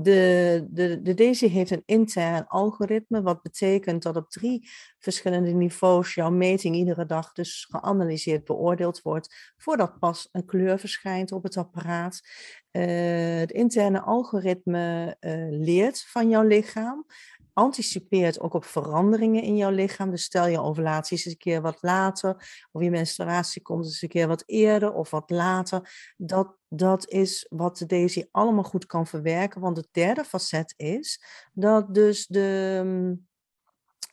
de, 0.02 0.68
de, 0.70 1.02
de 1.02 1.14
Daisy 1.14 1.48
heeft 1.48 1.72
een 1.72 1.84
intern 1.86 2.48
algoritme, 2.48 3.22
wat 3.22 3.42
betekent 3.42 4.04
dat 4.04 4.16
op 4.16 4.30
drie 4.30 4.70
verschillende 5.00 5.52
niveaus 5.52 6.14
jouw 6.14 6.32
meting 6.32 6.76
iedere 6.76 7.06
dag 7.06 7.34
dus 7.34 7.68
geanalyseerd 7.70 8.44
beoordeeld 8.44 9.02
wordt, 9.02 9.54
voordat 9.58 10.00
pas 10.00 10.30
een 10.32 10.46
kleur 10.46 10.80
verschijnt 10.80 11.32
op 11.32 11.44
het 11.44 11.58
apparaat. 11.58 12.22
Uh, 12.72 13.40
het 13.40 13.52
interne 13.52 14.02
algoritme 14.02 15.18
uh, 15.20 15.48
leert 15.50 16.04
van 16.08 16.30
jouw 16.30 16.44
lichaam, 16.44 17.06
anticipeert 17.62 18.40
ook 18.40 18.54
op 18.54 18.66
veranderingen 18.66 19.44
in 19.44 19.58
jouw 19.58 19.70
lichaam. 19.70 20.12
Dus 20.12 20.24
stel 20.24 20.48
je 20.48 20.62
ovulatie 20.62 21.18
is 21.18 21.26
een 21.26 21.38
keer 21.38 21.62
wat 21.62 21.78
later, 21.82 22.66
of 22.72 22.82
je 22.82 22.90
menstruatie 22.90 23.62
komt 23.62 23.86
eens 23.86 24.02
een 24.02 24.10
keer 24.10 24.28
wat 24.28 24.44
eerder 24.46 24.94
of 24.94 25.10
wat 25.10 25.30
later. 25.30 26.14
Dat, 26.18 26.58
dat 26.68 27.10
is 27.10 27.46
wat 27.50 27.78
de 27.78 27.86
Daisy 27.86 28.26
allemaal 28.32 28.64
goed 28.64 28.86
kan 28.86 29.08
verwerken. 29.08 29.62
Want 29.62 29.78
het 29.78 29.88
derde 29.92 30.24
facet 30.24 30.74
is 30.78 31.24
dat 31.54 31.94
dus 31.94 32.28
de 32.28 32.78
um, 32.86 33.28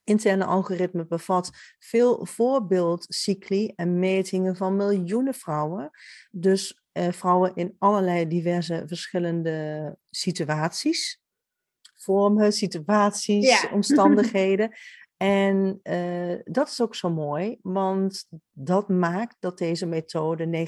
interne 0.04 0.44
algoritme 0.44 1.06
bevat 1.06 1.50
veel 1.78 2.26
voorbeeldcycli 2.26 3.72
en 3.76 3.98
metingen 3.98 4.56
van 4.56 4.76
miljoenen 4.76 5.34
vrouwen. 5.34 5.90
Dus 6.30 6.82
uh, 6.92 7.12
vrouwen 7.12 7.54
in 7.54 7.74
allerlei 7.78 8.26
diverse 8.26 8.82
verschillende 8.86 9.96
situaties 10.10 11.20
vormen, 12.08 12.52
situaties, 12.52 13.60
Ja. 13.62 13.70
omstandigheden. 13.72 14.70
En 15.18 15.80
uh, 15.82 16.38
dat 16.44 16.68
is 16.68 16.80
ook 16.82 16.94
zo 16.94 17.10
mooi, 17.10 17.58
want 17.62 18.26
dat 18.52 18.88
maakt 18.88 19.36
dat 19.40 19.58
deze 19.58 19.86
methode 19.86 20.66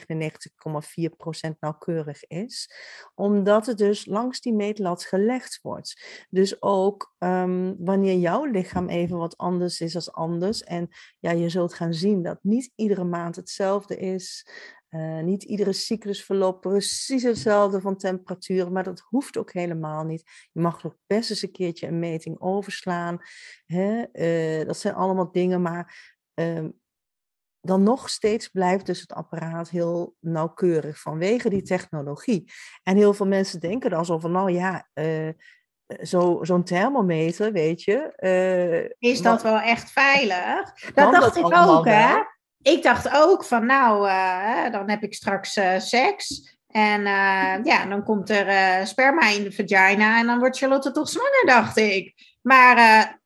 99,4% 1.49 1.59
nauwkeurig 1.61 2.25
is, 2.25 2.71
omdat 3.15 3.67
het 3.67 3.79
dus 3.79 4.07
langs 4.07 4.41
die 4.41 4.53
meetlat 4.55 5.05
gelegd 5.05 5.59
wordt. 5.63 6.05
Dus 6.31 6.63
ook 6.63 7.15
um, 7.19 7.77
wanneer 7.79 8.19
jouw 8.19 8.45
lichaam 8.45 8.89
even 8.89 9.17
wat 9.17 9.37
anders 9.37 9.81
is 9.81 9.95
als 9.95 10.13
anders, 10.13 10.63
en 10.63 10.89
ja, 11.19 11.31
je 11.31 11.49
zult 11.49 11.75
gaan 11.75 11.95
zien 11.95 12.23
dat 12.23 12.39
niet 12.43 12.73
iedere 12.75 13.05
maand 13.05 13.37
hetzelfde 13.37 13.97
is. 13.97 14.47
Uh, 14.91 15.21
niet 15.21 15.43
iedere 15.43 15.73
cyclus 15.73 16.25
verloopt 16.25 16.61
precies 16.61 17.23
hetzelfde 17.23 17.81
van 17.81 17.97
temperatuur, 17.97 18.73
maar 18.73 18.85
dat 18.85 19.01
hoeft 19.09 19.37
ook 19.37 19.53
helemaal 19.53 20.05
niet. 20.05 20.23
Je 20.53 20.61
mag 20.61 20.87
ook 20.87 20.97
best 21.07 21.31
eens 21.31 21.43
een 21.43 21.53
keertje 21.53 21.87
een 21.87 21.99
meting 21.99 22.41
overslaan. 22.41 23.19
Hè? 23.67 24.05
Uh, 24.13 24.67
dat 24.67 24.77
zijn 24.77 24.95
allemaal 24.95 25.33
dingen, 25.33 25.63
maar 25.63 26.17
uh, 26.35 26.65
dan 27.61 27.83
nog 27.83 28.11
steeds 28.11 28.49
blijft 28.49 28.87
dus 28.87 29.01
het 29.01 29.13
apparaat 29.13 29.69
heel 29.69 30.17
nauwkeurig 30.21 31.01
vanwege 31.01 31.49
die 31.49 31.63
technologie. 31.63 32.53
En 32.83 32.97
heel 32.97 33.15
veel 33.15 33.27
mensen 33.27 33.61
denken 33.61 33.91
dan 33.91 34.05
zo 34.05 34.19
van, 34.19 34.33
nou 34.33 34.53
ja, 34.53 34.89
uh, 34.95 35.29
zo'n 35.87 36.45
zo 36.47 36.63
thermometer, 36.63 37.53
weet 37.53 37.83
je. 37.83 38.13
uh, 38.99 39.11
Is 39.11 39.23
dat 39.23 39.43
wel 39.43 39.61
echt 39.61 39.91
veilig? 39.91 40.73
Dat 40.95 41.13
dacht 41.13 41.37
ik 41.37 41.45
ook, 41.45 41.85
hè? 41.85 42.23
Ik 42.63 42.83
dacht 42.83 43.11
ook 43.15 43.45
van 43.45 43.67
nou, 43.67 44.09
uh, 44.09 44.71
dan 44.71 44.91
heb 44.91 45.03
ik 45.03 45.15
straks 45.15 45.57
uh, 45.57 45.79
seks. 45.79 46.57
En 46.67 47.01
uh, 47.01 47.65
ja, 47.65 47.87
dan 47.89 48.05
komt 48.05 48.31
er 48.31 48.87
sperma 48.87 49.29
in 49.29 49.43
de 49.43 49.53
vagina 49.53 50.19
en 50.19 50.27
dan 50.27 50.39
wordt 50.39 50.59
Charlotte 50.59 50.91
toch 50.91 51.09
zwanger, 51.09 51.43
dacht 51.47 51.77
ik. 51.77 52.15
Maar 52.43 53.19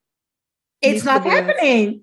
It's 0.84 1.02
not 1.02 1.24
happening. 1.24 1.98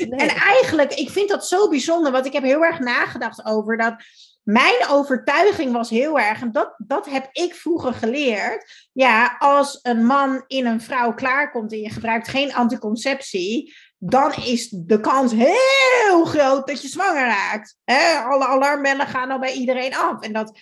En 0.00 0.28
eigenlijk, 0.28 0.94
ik 0.94 1.10
vind 1.10 1.28
dat 1.28 1.46
zo 1.46 1.68
bijzonder, 1.68 2.12
want 2.12 2.26
ik 2.26 2.32
heb 2.32 2.42
heel 2.42 2.64
erg 2.64 2.78
nagedacht 2.78 3.44
over 3.44 3.76
dat. 3.76 3.94
Mijn 4.42 4.88
overtuiging 4.88 5.72
was 5.72 5.90
heel 5.90 6.18
erg, 6.18 6.40
en 6.40 6.52
dat, 6.52 6.74
dat 6.78 7.10
heb 7.10 7.28
ik 7.32 7.54
vroeger 7.54 7.94
geleerd. 7.94 8.88
Ja, 8.92 9.36
als 9.38 9.78
een 9.82 10.06
man 10.06 10.44
in 10.46 10.66
een 10.66 10.80
vrouw 10.80 11.14
klaarkomt 11.14 11.72
en 11.72 11.80
je 11.80 11.90
gebruikt 11.90 12.28
geen 12.28 12.54
anticonceptie, 12.54 13.74
dan 13.98 14.32
is 14.32 14.68
de 14.68 15.00
kans 15.00 15.32
heel 15.32 16.24
groot 16.24 16.66
dat 16.66 16.82
je 16.82 16.88
zwanger 16.88 17.26
raakt. 17.26 17.76
alle 18.24 18.46
alarmbellen 18.46 19.06
gaan 19.06 19.30
al 19.30 19.38
bij 19.38 19.52
iedereen 19.52 19.94
af. 19.94 20.20
En 20.20 20.32
dat 20.32 20.58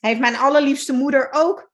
heeft 0.00 0.20
mijn 0.20 0.36
allerliefste 0.36 0.92
moeder 0.92 1.28
ook 1.30 1.72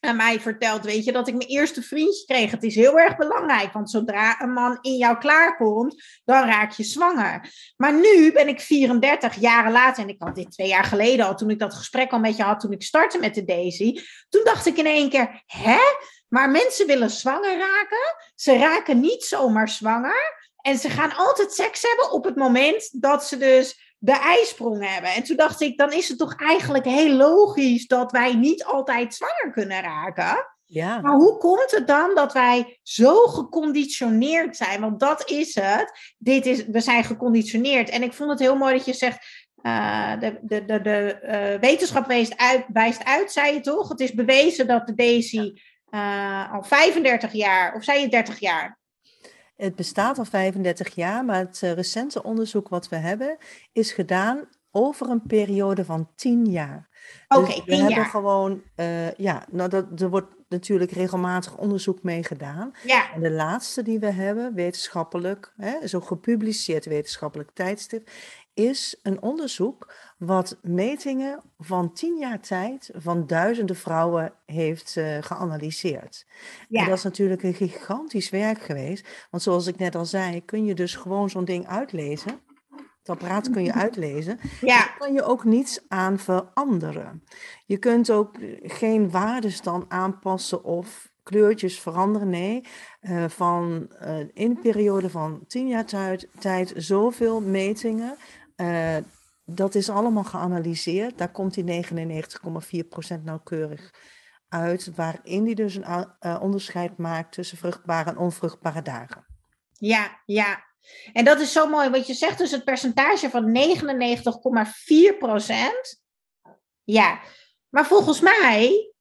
aan 0.00 0.16
mij 0.16 0.40
verteld, 0.40 0.84
weet 0.84 1.04
je, 1.04 1.12
dat 1.12 1.28
ik 1.28 1.34
mijn 1.34 1.48
eerste 1.48 1.82
vriendje 1.82 2.24
kreeg. 2.24 2.50
Het 2.50 2.62
is 2.62 2.74
heel 2.74 2.98
erg 2.98 3.16
belangrijk, 3.16 3.72
want 3.72 3.90
zodra 3.90 4.40
een 4.40 4.52
man 4.52 4.78
in 4.80 4.96
jou 4.96 5.18
klaarkomt, 5.18 6.20
dan 6.24 6.44
raak 6.44 6.72
je 6.72 6.84
zwanger. 6.84 7.52
Maar 7.76 7.94
nu 7.94 8.32
ben 8.32 8.48
ik 8.48 8.60
34 8.60 9.34
jaren 9.34 9.72
later, 9.72 10.02
en 10.02 10.08
ik 10.08 10.16
had 10.18 10.34
dit 10.34 10.50
twee 10.50 10.68
jaar 10.68 10.84
geleden 10.84 11.26
al, 11.26 11.34
toen 11.34 11.50
ik 11.50 11.58
dat 11.58 11.74
gesprek 11.74 12.12
al 12.12 12.18
met 12.18 12.36
je 12.36 12.42
had, 12.42 12.60
toen 12.60 12.72
ik 12.72 12.82
startte 12.82 13.18
met 13.18 13.34
de 13.34 13.44
Daisy, 13.44 14.00
toen 14.28 14.44
dacht 14.44 14.66
ik 14.66 14.76
in 14.76 14.86
één 14.86 15.08
keer, 15.08 15.42
hè? 15.46 15.80
Maar 16.28 16.50
mensen 16.50 16.86
willen 16.86 17.10
zwanger 17.10 17.58
raken, 17.58 18.16
ze 18.34 18.58
raken 18.58 19.00
niet 19.00 19.24
zomaar 19.24 19.68
zwanger. 19.68 20.37
En 20.68 20.78
ze 20.78 20.90
gaan 20.90 21.16
altijd 21.16 21.52
seks 21.52 21.82
hebben 21.82 22.12
op 22.12 22.24
het 22.24 22.36
moment 22.36 23.02
dat 23.02 23.24
ze 23.24 23.36
dus 23.36 23.94
de 23.98 24.12
ijsprong 24.12 24.90
hebben. 24.92 25.10
En 25.14 25.22
toen 25.22 25.36
dacht 25.36 25.60
ik, 25.60 25.78
dan 25.78 25.92
is 25.92 26.08
het 26.08 26.18
toch 26.18 26.34
eigenlijk 26.36 26.84
heel 26.84 27.14
logisch 27.14 27.86
dat 27.86 28.12
wij 28.12 28.34
niet 28.34 28.64
altijd 28.64 29.14
zwanger 29.14 29.52
kunnen 29.52 29.80
raken. 29.80 30.46
Ja. 30.64 31.00
Maar 31.00 31.14
hoe 31.14 31.36
komt 31.36 31.70
het 31.70 31.86
dan 31.86 32.14
dat 32.14 32.32
wij 32.32 32.78
zo 32.82 33.26
geconditioneerd 33.26 34.56
zijn? 34.56 34.80
Want 34.80 35.00
dat 35.00 35.30
is 35.30 35.54
het. 35.54 36.14
Dit 36.18 36.46
is, 36.46 36.66
we 36.66 36.80
zijn 36.80 37.04
geconditioneerd. 37.04 37.88
En 37.88 38.02
ik 38.02 38.12
vond 38.12 38.30
het 38.30 38.38
heel 38.38 38.56
mooi 38.56 38.76
dat 38.76 38.84
je 38.84 38.92
zegt. 38.92 39.46
Uh, 39.62 40.20
de 40.20 40.38
de, 40.42 40.64
de, 40.64 40.80
de 40.80 41.20
uh, 41.22 41.60
wetenschap 41.60 42.06
wijst 42.06 42.36
uit, 42.36 42.64
wijst 42.72 43.04
uit, 43.04 43.32
zei 43.32 43.54
je 43.54 43.60
toch? 43.60 43.88
Het 43.88 44.00
is 44.00 44.12
bewezen 44.12 44.66
dat 44.66 44.86
de 44.86 44.94
Daisy 44.94 45.52
uh, 45.90 46.52
al 46.52 46.62
35 46.62 47.32
jaar, 47.32 47.74
of 47.74 47.84
zei 47.84 48.00
je 48.00 48.08
30 48.08 48.38
jaar? 48.38 48.77
Het 49.58 49.76
bestaat 49.76 50.18
al 50.18 50.24
35 50.24 50.94
jaar, 50.94 51.24
maar 51.24 51.38
het 51.38 51.60
uh, 51.64 51.72
recente 51.72 52.22
onderzoek 52.22 52.68
wat 52.68 52.88
we 52.88 52.96
hebben 52.96 53.36
is 53.72 53.92
gedaan 53.92 54.48
over 54.70 55.08
een 55.08 55.22
periode 55.22 55.84
van 55.84 56.08
10 56.14 56.44
jaar. 56.44 56.88
Oké, 57.28 57.40
okay, 57.40 57.54
dus 57.54 57.64
we 57.64 57.76
hebben 57.76 58.04
gewoon, 58.04 58.62
uh, 58.76 59.12
ja, 59.12 59.46
nou 59.50 59.68
dat, 59.68 60.00
er 60.00 60.10
wordt 60.10 60.34
natuurlijk 60.48 60.90
regelmatig 60.90 61.56
onderzoek 61.56 62.02
mee 62.02 62.24
gedaan. 62.24 62.72
Ja. 62.84 63.12
En 63.12 63.20
de 63.20 63.30
laatste 63.30 63.82
die 63.82 63.98
we 63.98 64.10
hebben, 64.10 64.54
wetenschappelijk, 64.54 65.52
hè, 65.56 65.86
zo 65.86 66.00
gepubliceerd 66.00 66.84
wetenschappelijk 66.84 67.50
tijdstip, 67.54 68.10
is 68.58 68.98
een 69.02 69.22
onderzoek 69.22 69.94
wat 70.16 70.58
metingen 70.62 71.42
van 71.58 71.92
tien 71.92 72.18
jaar 72.18 72.40
tijd 72.40 72.90
van 72.94 73.26
duizenden 73.26 73.76
vrouwen 73.76 74.32
heeft 74.46 74.96
uh, 74.96 75.16
geanalyseerd. 75.20 76.26
Ja. 76.68 76.80
En 76.80 76.88
dat 76.88 76.96
is 76.96 77.04
natuurlijk 77.04 77.42
een 77.42 77.54
gigantisch 77.54 78.30
werk 78.30 78.60
geweest. 78.60 79.26
Want 79.30 79.42
zoals 79.42 79.66
ik 79.66 79.78
net 79.78 79.94
al 79.94 80.04
zei, 80.04 80.44
kun 80.44 80.64
je 80.64 80.74
dus 80.74 80.94
gewoon 80.94 81.30
zo'n 81.30 81.44
ding 81.44 81.66
uitlezen. 81.66 82.40
Het 82.98 83.08
apparaat 83.08 83.50
kun 83.50 83.64
je 83.64 83.72
uitlezen. 83.72 84.38
Ja. 84.60 84.78
Daar 84.78 84.94
kan 84.98 85.12
je 85.12 85.22
ook 85.22 85.44
niets 85.44 85.80
aan 85.88 86.18
veranderen. 86.18 87.24
Je 87.66 87.76
kunt 87.76 88.10
ook 88.10 88.36
geen 88.62 89.10
waardes 89.10 89.60
dan 89.60 89.84
aanpassen 89.88 90.64
of 90.64 91.10
kleurtjes 91.28 91.80
veranderen. 91.80 92.28
Nee, 92.28 92.64
uh, 93.00 93.24
van 93.28 93.88
uh, 94.02 94.18
in 94.18 94.30
een 94.32 94.58
periode 94.58 95.10
van 95.10 95.44
tien 95.46 95.68
jaar 95.68 95.84
tijd, 95.84 96.28
tijd 96.38 96.72
zoveel 96.76 97.40
metingen 97.40 98.16
uh, 98.60 98.96
dat 99.44 99.74
is 99.74 99.90
allemaal 99.90 100.24
geanalyseerd. 100.24 101.18
Daar 101.18 101.30
komt 101.30 101.54
die 101.54 101.84
99,4% 103.18 103.22
nauwkeurig 103.22 103.94
uit, 104.48 104.94
waarin 104.94 105.44
die 105.44 105.54
dus 105.54 105.74
een 105.74 106.06
uh, 106.20 106.38
onderscheid 106.40 106.98
maakt 106.98 107.32
tussen 107.32 107.58
vruchtbare 107.58 108.10
en 108.10 108.18
onvruchtbare 108.18 108.82
dagen. 108.82 109.26
Ja, 109.72 110.22
ja. 110.26 110.66
En 111.12 111.24
dat 111.24 111.40
is 111.40 111.52
zo 111.52 111.68
mooi, 111.68 111.90
wat 111.90 112.06
je 112.06 112.14
zegt, 112.14 112.38
dus 112.38 112.50
het 112.50 112.64
percentage 112.64 113.30
van 113.30 113.56
99,4%. 113.56 113.60
Ja, 116.84 117.20
maar 117.68 117.86
volgens 117.86 118.20
mij 118.20 118.92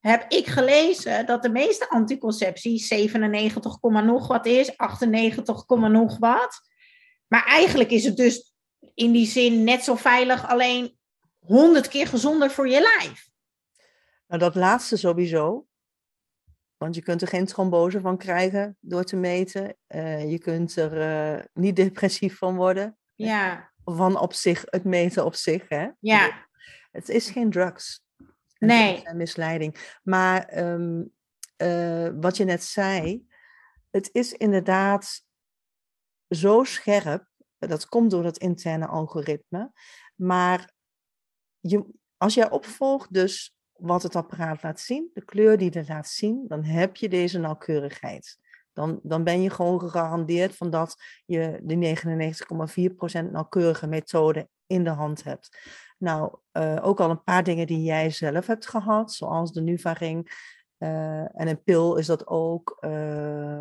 heb 0.00 0.24
ik 0.28 0.46
gelezen 0.46 1.26
dat 1.26 1.42
de 1.42 1.50
meeste 1.50 1.88
anticonceptie 1.88 2.78
97, 2.78 3.78
nog 3.80 4.26
wat 4.26 4.46
is, 4.46 4.76
98, 4.76 5.66
nog 5.68 6.18
wat. 6.18 6.60
Maar 7.28 7.44
eigenlijk 7.46 7.90
is 7.90 8.04
het 8.04 8.16
dus 8.16 8.51
in 8.94 9.12
die 9.12 9.26
zin 9.26 9.64
net 9.64 9.84
zo 9.84 9.94
veilig, 9.94 10.48
alleen 10.48 10.98
honderd 11.38 11.88
keer 11.88 12.06
gezonder 12.06 12.50
voor 12.50 12.68
je 12.68 12.80
lijf. 12.80 13.30
Nou, 14.26 14.40
dat 14.40 14.54
laatste 14.54 14.96
sowieso. 14.96 15.66
Want 16.76 16.94
je 16.94 17.02
kunt 17.02 17.22
er 17.22 17.28
geen 17.28 17.46
trombose 17.46 18.00
van 18.00 18.18
krijgen 18.18 18.76
door 18.80 19.04
te 19.04 19.16
meten. 19.16 19.76
Uh, 19.88 20.30
je 20.30 20.38
kunt 20.38 20.76
er 20.76 21.36
uh, 21.36 21.44
niet 21.52 21.76
depressief 21.76 22.38
van 22.38 22.56
worden. 22.56 22.98
Ja. 23.14 23.72
Van 23.84 24.18
op 24.18 24.32
zich, 24.32 24.62
het 24.66 24.84
meten 24.84 25.24
op 25.24 25.34
zich. 25.34 25.68
Hè? 25.68 25.88
Ja. 25.98 26.46
Het 26.90 27.08
is 27.08 27.30
geen 27.30 27.50
drugs. 27.50 28.04
Nee. 28.58 28.96
Is 28.96 29.04
een 29.04 29.16
misleiding. 29.16 29.98
Maar 30.02 30.58
um, 30.58 31.12
uh, 31.56 32.08
wat 32.14 32.36
je 32.36 32.44
net 32.44 32.64
zei, 32.64 33.26
het 33.90 34.08
is 34.12 34.32
inderdaad 34.32 35.24
zo 36.28 36.64
scherp 36.64 37.26
dat 37.68 37.86
komt 37.86 38.10
door 38.10 38.22
dat 38.22 38.38
interne 38.38 38.86
algoritme. 38.86 39.72
Maar 40.14 40.72
je, 41.60 41.84
als 42.16 42.34
jij 42.34 42.50
opvolgt 42.50 43.12
dus 43.12 43.56
wat 43.72 44.02
het 44.02 44.16
apparaat 44.16 44.62
laat 44.62 44.80
zien, 44.80 45.10
de 45.14 45.24
kleur 45.24 45.58
die 45.58 45.70
het 45.70 45.88
laat 45.88 46.08
zien, 46.08 46.44
dan 46.48 46.64
heb 46.64 46.96
je 46.96 47.08
deze 47.08 47.38
nauwkeurigheid. 47.38 48.38
Dan, 48.72 49.00
dan 49.02 49.24
ben 49.24 49.42
je 49.42 49.50
gewoon 49.50 49.80
gegarandeerd 49.80 50.56
van 50.56 50.70
dat 50.70 51.02
je 51.26 51.60
de 51.62 51.96
99,4% 53.24 53.30
nauwkeurige 53.30 53.86
methode 53.86 54.48
in 54.66 54.84
de 54.84 54.90
hand 54.90 55.24
hebt. 55.24 55.58
Nou, 55.98 56.36
uh, 56.52 56.78
ook 56.82 57.00
al 57.00 57.10
een 57.10 57.22
paar 57.22 57.44
dingen 57.44 57.66
die 57.66 57.82
jij 57.82 58.10
zelf 58.10 58.46
hebt 58.46 58.66
gehad, 58.66 59.12
zoals 59.12 59.52
de 59.52 59.62
Nuvaring, 59.62 60.50
uh, 60.82 61.40
en 61.40 61.48
een 61.48 61.62
pil 61.62 61.96
is 61.96 62.06
dat 62.06 62.26
ook. 62.26 62.78
Uh, 62.80 63.60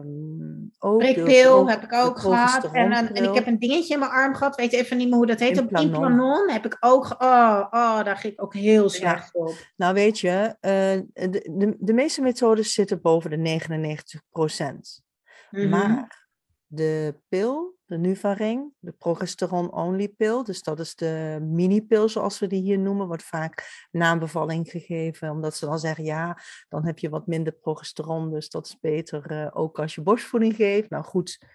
ook 0.80 0.98
Prikpil 0.98 1.70
heb 1.70 1.84
ik 1.84 1.94
ook 1.94 2.20
gehad. 2.20 2.72
En, 2.72 2.92
en, 2.92 3.24
ik 3.24 3.34
heb 3.34 3.48
een 3.48 3.60
dingetje 3.60 3.94
in 3.94 4.00
mijn 4.00 4.12
arm 4.12 4.36
gehad. 4.36 4.56
Weet 4.56 4.74
even 4.74 4.98
niet 4.98 5.08
meer 5.08 5.18
hoe 5.18 5.26
dat 5.26 5.40
heet. 5.40 5.58
Implanon, 5.58 5.94
Implanon 5.94 6.50
heb 6.50 6.66
ik 6.66 6.78
ook. 6.80 7.16
Oh, 7.18 7.68
oh, 7.72 8.04
daar 8.04 8.18
ging 8.18 8.34
ik 8.34 8.44
ook 8.44 8.54
heel 8.54 8.90
slecht 8.90 9.36
op. 9.36 9.54
Nou, 9.76 9.94
weet 9.94 10.20
je, 10.20 10.56
uh, 10.62 11.30
de, 11.30 11.50
de, 11.58 11.76
de, 11.80 11.94
meeste 11.94 12.22
methodes 12.22 12.74
zitten 12.74 13.02
boven 13.02 13.30
de 13.30 13.38
99 13.38 14.22
procent. 14.30 15.04
Mm 15.50 15.60
-hmm. 15.62 15.70
Maar 15.70 16.28
de 16.68 17.16
pil 17.30 17.80
de 17.92 17.98
Nuvaring, 17.98 18.74
de 18.80 18.92
progesteron-only 18.92 20.08
pil. 20.08 20.44
Dus 20.44 20.64
dat 20.64 20.80
is 20.80 20.96
de 20.96 21.38
mini-pil, 21.42 22.10
zoals 22.10 22.40
we 22.40 22.48
die 22.48 22.62
hier 22.62 22.80
noemen, 22.80 23.08
wordt 23.08 23.24
vaak 23.24 23.88
naambevalling 23.92 24.70
gegeven, 24.70 25.30
omdat 25.30 25.56
ze 25.56 25.66
dan 25.66 25.80
zeggen, 25.80 26.04
ja, 26.04 26.38
dan 26.70 26.86
heb 26.86 27.00
je 27.00 27.10
wat 27.10 27.28
minder 27.28 27.54
progesteron, 27.54 28.32
dus 28.32 28.50
dat 28.50 28.66
is 28.66 28.80
beter 28.80 29.32
uh, 29.32 29.48
ook 29.54 29.80
als 29.80 29.96
je 29.96 30.02
borstvoeding 30.02 30.56
geeft. 30.56 30.90
Nou 30.90 31.04
goed, 31.04 31.46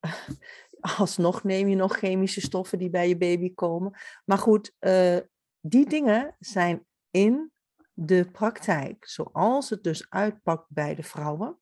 alsnog 0.98 1.44
neem 1.44 1.68
je 1.68 1.76
nog 1.76 1.96
chemische 1.96 2.40
stoffen 2.40 2.78
die 2.78 2.90
bij 2.90 3.08
je 3.08 3.16
baby 3.16 3.54
komen. 3.54 3.98
Maar 4.24 4.38
goed, 4.38 4.74
uh, 4.80 5.18
die 5.60 5.88
dingen 5.88 6.36
zijn 6.38 6.86
in 7.10 7.52
de 7.92 8.30
praktijk, 8.30 9.08
zoals 9.08 9.70
het 9.70 9.82
dus 9.82 10.10
uitpakt 10.10 10.66
bij 10.68 10.94
de 10.94 11.02
vrouwen. 11.02 11.59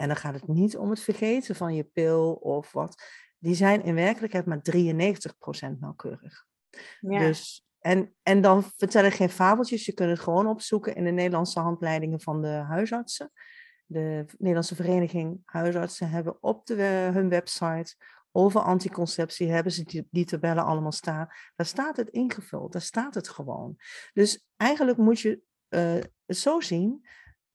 En 0.00 0.06
dan 0.06 0.16
gaat 0.16 0.34
het 0.34 0.48
niet 0.48 0.76
om 0.76 0.90
het 0.90 1.00
vergeten 1.00 1.54
van 1.54 1.74
je 1.74 1.84
pil 1.84 2.32
of 2.32 2.72
wat. 2.72 3.02
Die 3.38 3.54
zijn 3.54 3.84
in 3.84 3.94
werkelijkheid 3.94 4.46
maar 4.46 4.62
93% 4.76 5.78
nauwkeurig. 5.78 6.46
Ja. 7.00 7.18
Dus, 7.18 7.66
en, 7.78 8.14
en 8.22 8.40
dan 8.40 8.62
vertel 8.76 9.04
ik 9.04 9.12
geen 9.12 9.30
fabeltjes. 9.30 9.86
Je 9.86 9.92
kunt 9.92 10.10
het 10.10 10.18
gewoon 10.18 10.46
opzoeken 10.46 10.94
in 10.94 11.04
de 11.04 11.10
Nederlandse 11.10 11.60
handleidingen 11.60 12.20
van 12.20 12.42
de 12.42 12.48
huisartsen. 12.48 13.32
De 13.86 14.24
Nederlandse 14.38 14.74
Vereniging 14.74 15.40
Huisartsen 15.44 16.10
hebben 16.10 16.42
op 16.42 16.66
de, 16.66 17.10
hun 17.12 17.28
website 17.28 17.94
over 18.32 18.60
anticonceptie 18.60 19.50
hebben 19.50 19.72
ze 19.72 19.84
die, 19.84 20.08
die, 20.10 20.24
tabellen 20.24 20.64
allemaal 20.64 20.92
staan. 20.92 21.28
Daar 21.56 21.66
staat 21.66 21.96
het 21.96 22.08
ingevuld, 22.08 22.72
daar 22.72 22.82
staat 22.82 23.14
het 23.14 23.28
gewoon. 23.28 23.76
Dus 24.12 24.46
eigenlijk 24.56 24.98
moet 24.98 25.20
je 25.20 25.40
uh, 25.68 25.94
het 26.26 26.36
zo 26.36 26.60
zien 26.60 27.06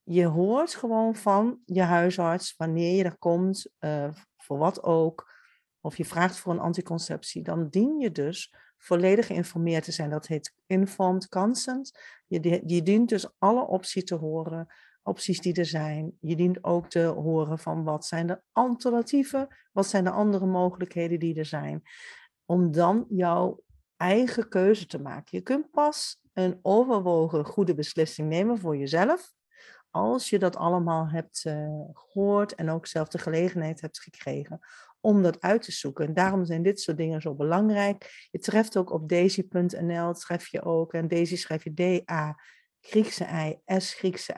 je 0.05 0.25
hoort 0.25 0.75
gewoon 0.75 1.15
van 1.15 1.59
je 1.65 1.81
huisarts 1.81 2.53
wanneer 2.57 2.95
je 2.95 3.03
er 3.03 3.17
komt, 3.17 3.71
uh, 3.79 4.09
voor 4.37 4.57
wat 4.57 4.83
ook, 4.83 5.33
of 5.81 5.97
je 5.97 6.05
vraagt 6.05 6.37
voor 6.37 6.53
een 6.53 6.59
anticonceptie, 6.59 7.43
dan 7.43 7.69
dien 7.69 7.99
je 7.99 8.11
dus 8.11 8.53
volledig 8.77 9.25
geïnformeerd 9.25 9.83
te 9.83 9.91
zijn. 9.91 10.09
Dat 10.09 10.27
heet 10.27 10.53
informed 10.65 11.27
consent. 11.27 11.99
Je, 12.27 12.61
je 12.65 12.83
dient 12.83 13.09
dus 13.09 13.27
alle 13.37 13.67
opties 13.67 14.03
te 14.03 14.15
horen 14.15 14.67
opties 15.07 15.41
die 15.41 15.53
er 15.53 15.65
zijn. 15.65 16.17
Je 16.19 16.35
dient 16.35 16.63
ook 16.63 16.89
te 16.89 16.99
horen 16.99 17.59
van 17.59 17.83
wat 17.83 18.05
zijn 18.05 18.27
de 18.27 18.41
alternatieven, 18.51 19.47
wat 19.71 19.87
zijn 19.87 20.03
de 20.03 20.09
andere 20.09 20.45
mogelijkheden 20.45 21.19
die 21.19 21.35
er 21.35 21.45
zijn. 21.45 21.81
Om 22.45 22.71
dan 22.71 23.05
jouw 23.09 23.63
eigen 23.97 24.49
keuze 24.49 24.85
te 24.85 25.01
maken. 25.01 25.37
Je 25.37 25.41
kunt 25.41 25.71
pas 25.71 26.19
een 26.33 26.59
overwogen 26.61 27.45
goede 27.45 27.73
beslissing 27.73 28.29
nemen 28.29 28.59
voor 28.59 28.77
jezelf 28.77 29.34
als 29.95 30.29
je 30.29 30.39
dat 30.39 30.55
allemaal 30.55 31.09
hebt 31.09 31.43
uh, 31.47 31.67
gehoord 31.93 32.55
en 32.55 32.69
ook 32.69 32.87
zelf 32.87 33.07
de 33.07 33.17
gelegenheid 33.17 33.81
hebt 33.81 33.99
gekregen 33.99 34.59
om 34.99 35.21
dat 35.21 35.41
uit 35.41 35.61
te 35.61 35.71
zoeken. 35.71 36.05
En 36.05 36.13
daarom 36.13 36.45
zijn 36.45 36.63
dit 36.63 36.79
soort 36.79 36.97
dingen 36.97 37.21
zo 37.21 37.35
belangrijk. 37.35 38.27
Je 38.31 38.39
treft 38.39 38.77
ook 38.77 38.91
op 38.91 39.09
daisy.nl, 39.09 40.13
tref 40.13 40.47
je 40.47 40.61
ook, 40.61 40.93
en 40.93 41.07
Daisy 41.07 41.37
schrijf 41.37 41.63
je 41.63 42.03
D-A, 42.03 42.39
Griekse 42.81 43.25
I, 43.25 43.77
S, 43.79 43.93
Griekse 43.93 44.33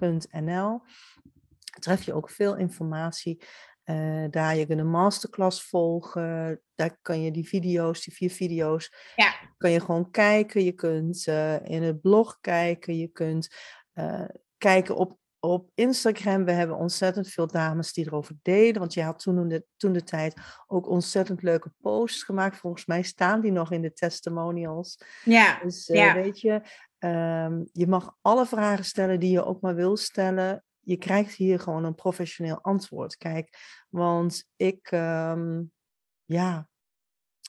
I.nl. 0.00 0.80
Tref 1.80 2.02
je 2.02 2.12
ook 2.12 2.30
veel 2.30 2.56
informatie. 2.56 3.42
Uh, 3.84 4.24
daar 4.30 4.56
je 4.56 4.66
kunt 4.66 4.80
een 4.80 4.90
masterclass 4.90 5.68
volgen. 5.68 6.60
Daar 6.74 6.98
kan 7.02 7.22
je 7.22 7.30
die 7.30 7.48
video's, 7.48 8.04
die 8.04 8.14
vier 8.14 8.30
video's, 8.30 8.92
ja. 9.16 9.34
kan 9.58 9.70
je 9.70 9.80
gewoon 9.80 10.10
kijken. 10.10 10.64
Je 10.64 10.72
kunt 10.72 11.26
uh, 11.26 11.66
in 11.66 11.82
het 11.82 12.00
blog 12.00 12.38
kijken. 12.40 12.96
Je 12.96 13.08
kunt 13.08 13.48
uh, 13.94 14.28
kijken 14.58 14.96
op, 14.96 15.18
op 15.40 15.70
Instagram. 15.74 16.44
We 16.44 16.52
hebben 16.52 16.76
ontzettend 16.76 17.28
veel 17.28 17.46
dames 17.46 17.92
die 17.92 18.06
erover 18.06 18.34
deden. 18.42 18.80
Want 18.80 18.94
je 18.94 19.02
had 19.02 19.18
toen 19.18 19.48
de, 19.48 19.64
toen 19.76 19.92
de 19.92 20.02
tijd 20.02 20.34
ook 20.66 20.88
ontzettend 20.88 21.42
leuke 21.42 21.72
posts 21.80 22.22
gemaakt. 22.22 22.56
Volgens 22.56 22.86
mij 22.86 23.02
staan 23.02 23.40
die 23.40 23.52
nog 23.52 23.72
in 23.72 23.82
de 23.82 23.92
testimonials. 23.92 25.00
Ja, 25.24 25.58
dus 25.62 25.88
uh, 25.88 25.96
ja. 25.96 26.14
weet 26.14 26.40
je, 26.40 26.62
um, 26.98 27.68
je 27.72 27.86
mag 27.86 28.16
alle 28.20 28.46
vragen 28.46 28.84
stellen 28.84 29.20
die 29.20 29.30
je 29.30 29.44
ook 29.44 29.60
maar 29.60 29.74
wil 29.74 29.96
stellen. 29.96 30.64
Je 30.80 30.96
krijgt 30.96 31.34
hier 31.34 31.60
gewoon 31.60 31.84
een 31.84 31.94
professioneel 31.94 32.60
antwoord. 32.60 33.16
Kijk, 33.16 33.56
want 33.88 34.44
ik, 34.56 34.90
um, 34.90 35.72
ja, 36.24 36.68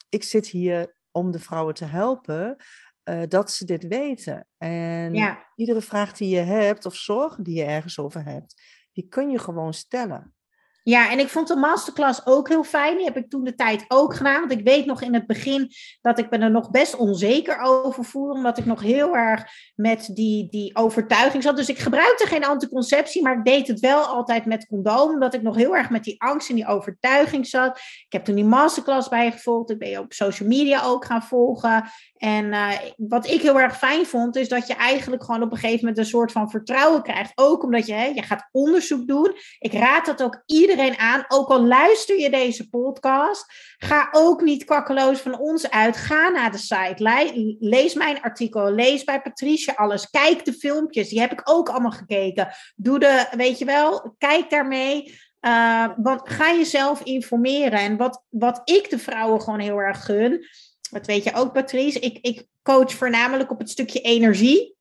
ik 0.08 0.22
zit 0.22 0.46
hier 0.46 0.96
om 1.10 1.30
de 1.30 1.38
vrouwen 1.38 1.74
te 1.74 1.84
helpen. 1.84 2.56
Uh, 3.04 3.22
dat 3.28 3.50
ze 3.50 3.64
dit 3.64 3.86
weten. 3.88 4.46
En 4.58 5.14
ja. 5.14 5.46
iedere 5.56 5.80
vraag 5.80 6.12
die 6.12 6.28
je 6.28 6.40
hebt 6.40 6.86
of 6.86 6.94
zorgen 6.94 7.44
die 7.44 7.56
je 7.56 7.64
ergens 7.64 7.98
over 7.98 8.24
hebt, 8.24 8.62
die 8.92 9.08
kun 9.08 9.30
je 9.30 9.38
gewoon 9.38 9.74
stellen. 9.74 10.34
Ja, 10.82 11.10
en 11.10 11.18
ik 11.18 11.28
vond 11.28 11.48
de 11.48 11.56
masterclass 11.56 12.26
ook 12.26 12.48
heel 12.48 12.64
fijn. 12.64 12.96
Die 12.96 13.04
heb 13.04 13.16
ik 13.16 13.30
toen 13.30 13.44
de 13.44 13.54
tijd 13.54 13.84
ook 13.88 14.14
gedaan. 14.14 14.40
Want 14.40 14.52
ik 14.52 14.64
weet 14.64 14.86
nog 14.86 15.02
in 15.02 15.14
het 15.14 15.26
begin 15.26 15.70
dat 16.00 16.18
ik 16.18 16.30
me 16.30 16.38
er 16.38 16.50
nog 16.50 16.70
best 16.70 16.96
onzeker 16.96 17.58
over 17.58 18.04
voelde. 18.04 18.32
Omdat 18.32 18.58
ik 18.58 18.64
nog 18.64 18.80
heel 18.80 19.16
erg 19.16 19.44
met 19.74 20.10
die, 20.12 20.48
die 20.48 20.76
overtuiging 20.76 21.42
zat. 21.42 21.56
Dus 21.56 21.68
ik 21.68 21.78
gebruikte 21.78 22.26
geen 22.26 22.44
anticonceptie, 22.44 23.22
maar 23.22 23.38
ik 23.38 23.44
deed 23.44 23.66
het 23.66 23.80
wel 23.80 24.02
altijd 24.02 24.44
met 24.44 24.66
condoom. 24.66 25.10
Omdat 25.10 25.34
ik 25.34 25.42
nog 25.42 25.56
heel 25.56 25.76
erg 25.76 25.90
met 25.90 26.04
die 26.04 26.22
angst 26.22 26.48
en 26.48 26.54
die 26.54 26.66
overtuiging 26.66 27.46
zat. 27.46 27.76
Ik 27.78 28.12
heb 28.12 28.24
toen 28.24 28.34
die 28.34 28.44
masterclass 28.44 29.08
bijgevolgd. 29.08 29.70
Ik 29.70 29.78
ben 29.78 29.88
je 29.88 29.98
op 29.98 30.12
social 30.12 30.48
media 30.48 30.82
ook 30.84 31.04
gaan 31.04 31.22
volgen. 31.22 31.90
En 32.20 32.44
uh, 32.44 32.72
wat 32.96 33.26
ik 33.26 33.42
heel 33.42 33.60
erg 33.60 33.78
fijn 33.78 34.06
vond, 34.06 34.36
is 34.36 34.48
dat 34.48 34.66
je 34.66 34.74
eigenlijk 34.74 35.24
gewoon 35.24 35.42
op 35.42 35.52
een 35.52 35.58
gegeven 35.58 35.78
moment 35.78 35.98
een 35.98 36.04
soort 36.04 36.32
van 36.32 36.50
vertrouwen 36.50 37.02
krijgt. 37.02 37.32
Ook 37.34 37.62
omdat 37.62 37.86
je, 37.86 37.92
hè, 37.92 38.04
je 38.04 38.22
gaat 38.22 38.48
onderzoek 38.52 39.08
doen. 39.08 39.36
Ik 39.58 39.72
raad 39.72 40.06
dat 40.06 40.22
ook 40.22 40.42
iedereen 40.46 40.98
aan. 40.98 41.24
Ook 41.28 41.48
al 41.48 41.66
luister 41.66 42.18
je 42.18 42.30
deze 42.30 42.68
podcast, 42.68 43.44
ga 43.78 44.08
ook 44.12 44.40
niet 44.40 44.64
kwakkeloos 44.64 45.20
van 45.20 45.38
ons 45.38 45.70
uit. 45.70 45.96
Ga 45.96 46.28
naar 46.28 46.50
de 46.50 46.58
site, 46.58 47.56
lees 47.60 47.94
mijn 47.94 48.22
artikel, 48.22 48.72
lees 48.72 49.04
bij 49.04 49.20
Patricia 49.20 49.72
alles. 49.76 50.10
Kijk 50.10 50.44
de 50.44 50.52
filmpjes, 50.52 51.08
die 51.08 51.20
heb 51.20 51.32
ik 51.32 51.40
ook 51.44 51.68
allemaal 51.68 51.90
gekeken. 51.90 52.48
Doe 52.76 52.98
de, 52.98 53.26
weet 53.36 53.58
je 53.58 53.64
wel, 53.64 54.14
kijk 54.18 54.50
daarmee. 54.50 55.18
Uh, 55.40 55.86
want 55.96 56.20
ga 56.24 56.52
jezelf 56.52 57.02
informeren. 57.02 57.78
En 57.78 57.96
wat, 57.96 58.24
wat 58.30 58.60
ik 58.64 58.90
de 58.90 58.98
vrouwen 58.98 59.40
gewoon 59.40 59.60
heel 59.60 59.78
erg 59.78 60.04
gun 60.04 60.46
dat 60.90 61.06
weet 61.06 61.24
je 61.24 61.34
ook, 61.34 61.52
Patrice. 61.52 61.98
Ik, 61.98 62.18
ik 62.20 62.46
coach 62.62 62.92
voornamelijk 62.92 63.50
op 63.50 63.58
het 63.58 63.70
stukje 63.70 64.00
energie. 64.00 64.78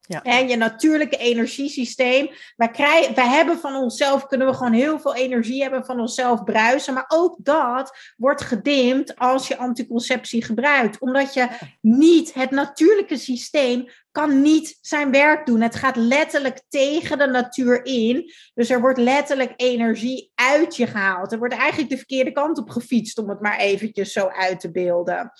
Ja. 0.00 0.22
En 0.22 0.48
je 0.48 0.56
natuurlijke 0.56 1.16
energiesysteem. 1.16 2.30
Wij, 2.56 2.70
krijgen, 2.70 3.14
wij 3.14 3.28
hebben 3.28 3.58
van 3.58 3.74
onszelf, 3.74 4.26
kunnen 4.26 4.46
we 4.46 4.54
gewoon 4.54 4.72
heel 4.72 5.00
veel 5.00 5.14
energie 5.14 5.62
hebben 5.62 5.84
van 5.84 6.00
onszelf 6.00 6.44
bruisen. 6.44 6.94
Maar 6.94 7.04
ook 7.08 7.36
dat 7.38 7.98
wordt 8.16 8.42
gedimd 8.42 9.16
als 9.16 9.48
je 9.48 9.56
anticonceptie 9.56 10.44
gebruikt. 10.44 11.00
Omdat 11.00 11.34
je 11.34 11.48
niet, 11.80 12.34
het 12.34 12.50
natuurlijke 12.50 13.16
systeem 13.16 13.88
kan 14.18 14.42
niet 14.42 14.78
zijn 14.80 15.10
werk 15.10 15.46
doen. 15.46 15.60
Het 15.60 15.74
gaat 15.74 15.96
letterlijk 15.96 16.62
tegen 16.68 17.18
de 17.18 17.26
natuur 17.26 17.84
in. 17.84 18.32
Dus 18.54 18.70
er 18.70 18.80
wordt 18.80 18.98
letterlijk 18.98 19.52
energie 19.56 20.32
uit 20.34 20.76
je 20.76 20.86
gehaald. 20.86 21.32
Er 21.32 21.38
wordt 21.38 21.54
eigenlijk 21.54 21.90
de 21.90 21.96
verkeerde 21.96 22.32
kant 22.32 22.58
op 22.58 22.70
gefietst, 22.70 23.18
om 23.18 23.28
het 23.28 23.40
maar 23.40 23.58
eventjes 23.58 24.12
zo 24.12 24.26
uit 24.26 24.60
te 24.60 24.70
beelden. 24.70 25.32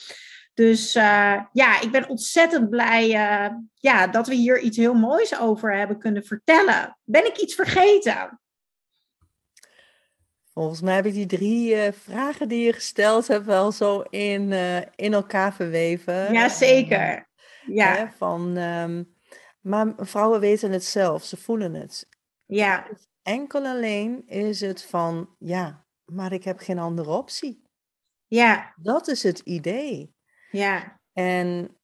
Dus 0.54 0.96
uh, 0.96 1.42
ja, 1.52 1.80
ik 1.80 1.90
ben 1.90 2.08
ontzettend 2.08 2.70
blij 2.70 3.08
uh, 3.08 3.56
ja, 3.74 4.06
dat 4.06 4.26
we 4.28 4.34
hier 4.34 4.60
iets 4.60 4.76
heel 4.76 4.94
moois 4.94 5.38
over 5.40 5.76
hebben 5.76 5.98
kunnen 5.98 6.24
vertellen. 6.24 6.98
Ben 7.04 7.26
ik 7.26 7.36
iets 7.38 7.54
vergeten? 7.54 8.40
Volgens 10.52 10.80
mij 10.80 10.94
heb 10.94 11.06
ik 11.06 11.14
die 11.14 11.26
drie 11.26 11.74
uh, 11.74 11.92
vragen 12.02 12.48
die 12.48 12.64
je 12.64 12.72
gesteld 12.72 13.26
hebt 13.26 13.44
wel 13.44 13.72
zo 13.72 14.00
in, 14.00 14.52
in 14.94 15.14
elkaar 15.14 15.54
verweven. 15.54 16.32
Ja, 16.32 16.48
zeker. 16.48 17.27
Ja. 17.70 17.94
Hè, 17.94 18.08
van, 18.08 18.56
um, 18.56 19.14
maar 19.60 19.94
vrouwen 19.96 20.40
weten 20.40 20.72
het 20.72 20.84
zelf, 20.84 21.24
ze 21.24 21.36
voelen 21.36 21.74
het. 21.74 22.08
Ja. 22.46 22.86
Enkel 23.22 23.64
alleen 23.64 24.26
is 24.26 24.60
het 24.60 24.82
van, 24.84 25.34
ja, 25.38 25.86
maar 26.04 26.32
ik 26.32 26.44
heb 26.44 26.58
geen 26.58 26.78
andere 26.78 27.10
optie. 27.10 27.62
Ja. 28.26 28.74
Dat 28.76 29.08
is 29.08 29.22
het 29.22 29.38
idee. 29.38 30.14
Ja. 30.50 31.00
En 31.12 31.76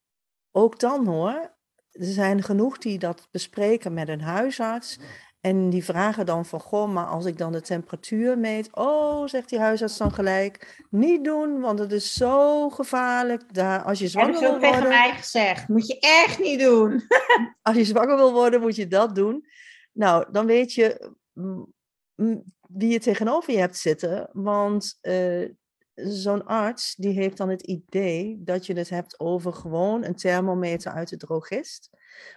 ook 0.51 0.79
dan 0.79 1.07
hoor, 1.07 1.55
er 1.90 2.05
zijn 2.05 2.42
genoeg 2.42 2.79
die 2.79 2.99
dat 2.99 3.29
bespreken 3.31 3.92
met 3.92 4.09
een 4.09 4.20
huisarts. 4.20 4.99
En 5.44 5.70
die 5.70 5.85
vragen 5.85 6.26
dan 6.26 6.46
van, 6.46 6.61
goh, 6.61 6.92
maar 6.92 7.07
als 7.07 7.24
ik 7.24 7.38
dan 7.38 7.52
de 7.52 7.61
temperatuur 7.61 8.38
meet, 8.38 8.68
oh, 8.76 9.26
zegt 9.26 9.48
die 9.48 9.59
huisarts 9.59 9.96
dan 9.96 10.12
gelijk, 10.12 10.85
niet 10.90 11.24
doen, 11.24 11.61
want 11.61 11.78
het 11.78 11.92
is 11.92 12.12
zo 12.12 12.70
gevaarlijk. 12.70 13.54
Daar, 13.54 13.83
als 13.83 13.98
je 13.98 14.09
zwanger 14.09 14.40
wil 14.40 14.50
worden... 14.50 14.70
tegen 14.70 14.88
mij 14.88 15.12
gezegd, 15.12 15.68
moet 15.68 15.87
je 15.87 15.98
echt 16.00 16.38
niet 16.38 16.61
doen. 16.61 17.02
als 17.62 17.76
je 17.76 17.85
zwanger 17.85 18.16
wil 18.16 18.33
worden, 18.33 18.61
moet 18.61 18.76
je 18.76 18.87
dat 18.87 19.14
doen. 19.14 19.46
Nou, 19.92 20.26
dan 20.33 20.46
weet 20.46 20.72
je 20.72 21.12
wie 22.68 22.88
je 22.88 22.98
tegenover 22.98 23.52
je 23.52 23.59
hebt 23.59 23.76
zitten, 23.76 24.28
want 24.33 24.98
uh, 25.02 25.48
zo'n 25.94 26.46
arts 26.46 26.94
die 26.94 27.12
heeft 27.12 27.37
dan 27.37 27.48
het 27.48 27.62
idee 27.62 28.37
dat 28.40 28.66
je 28.66 28.74
het 28.74 28.88
hebt 28.88 29.20
over 29.20 29.52
gewoon 29.52 30.04
een 30.04 30.16
thermometer 30.16 30.92
uit 30.92 31.09
de 31.09 31.16
drogist. 31.16 31.90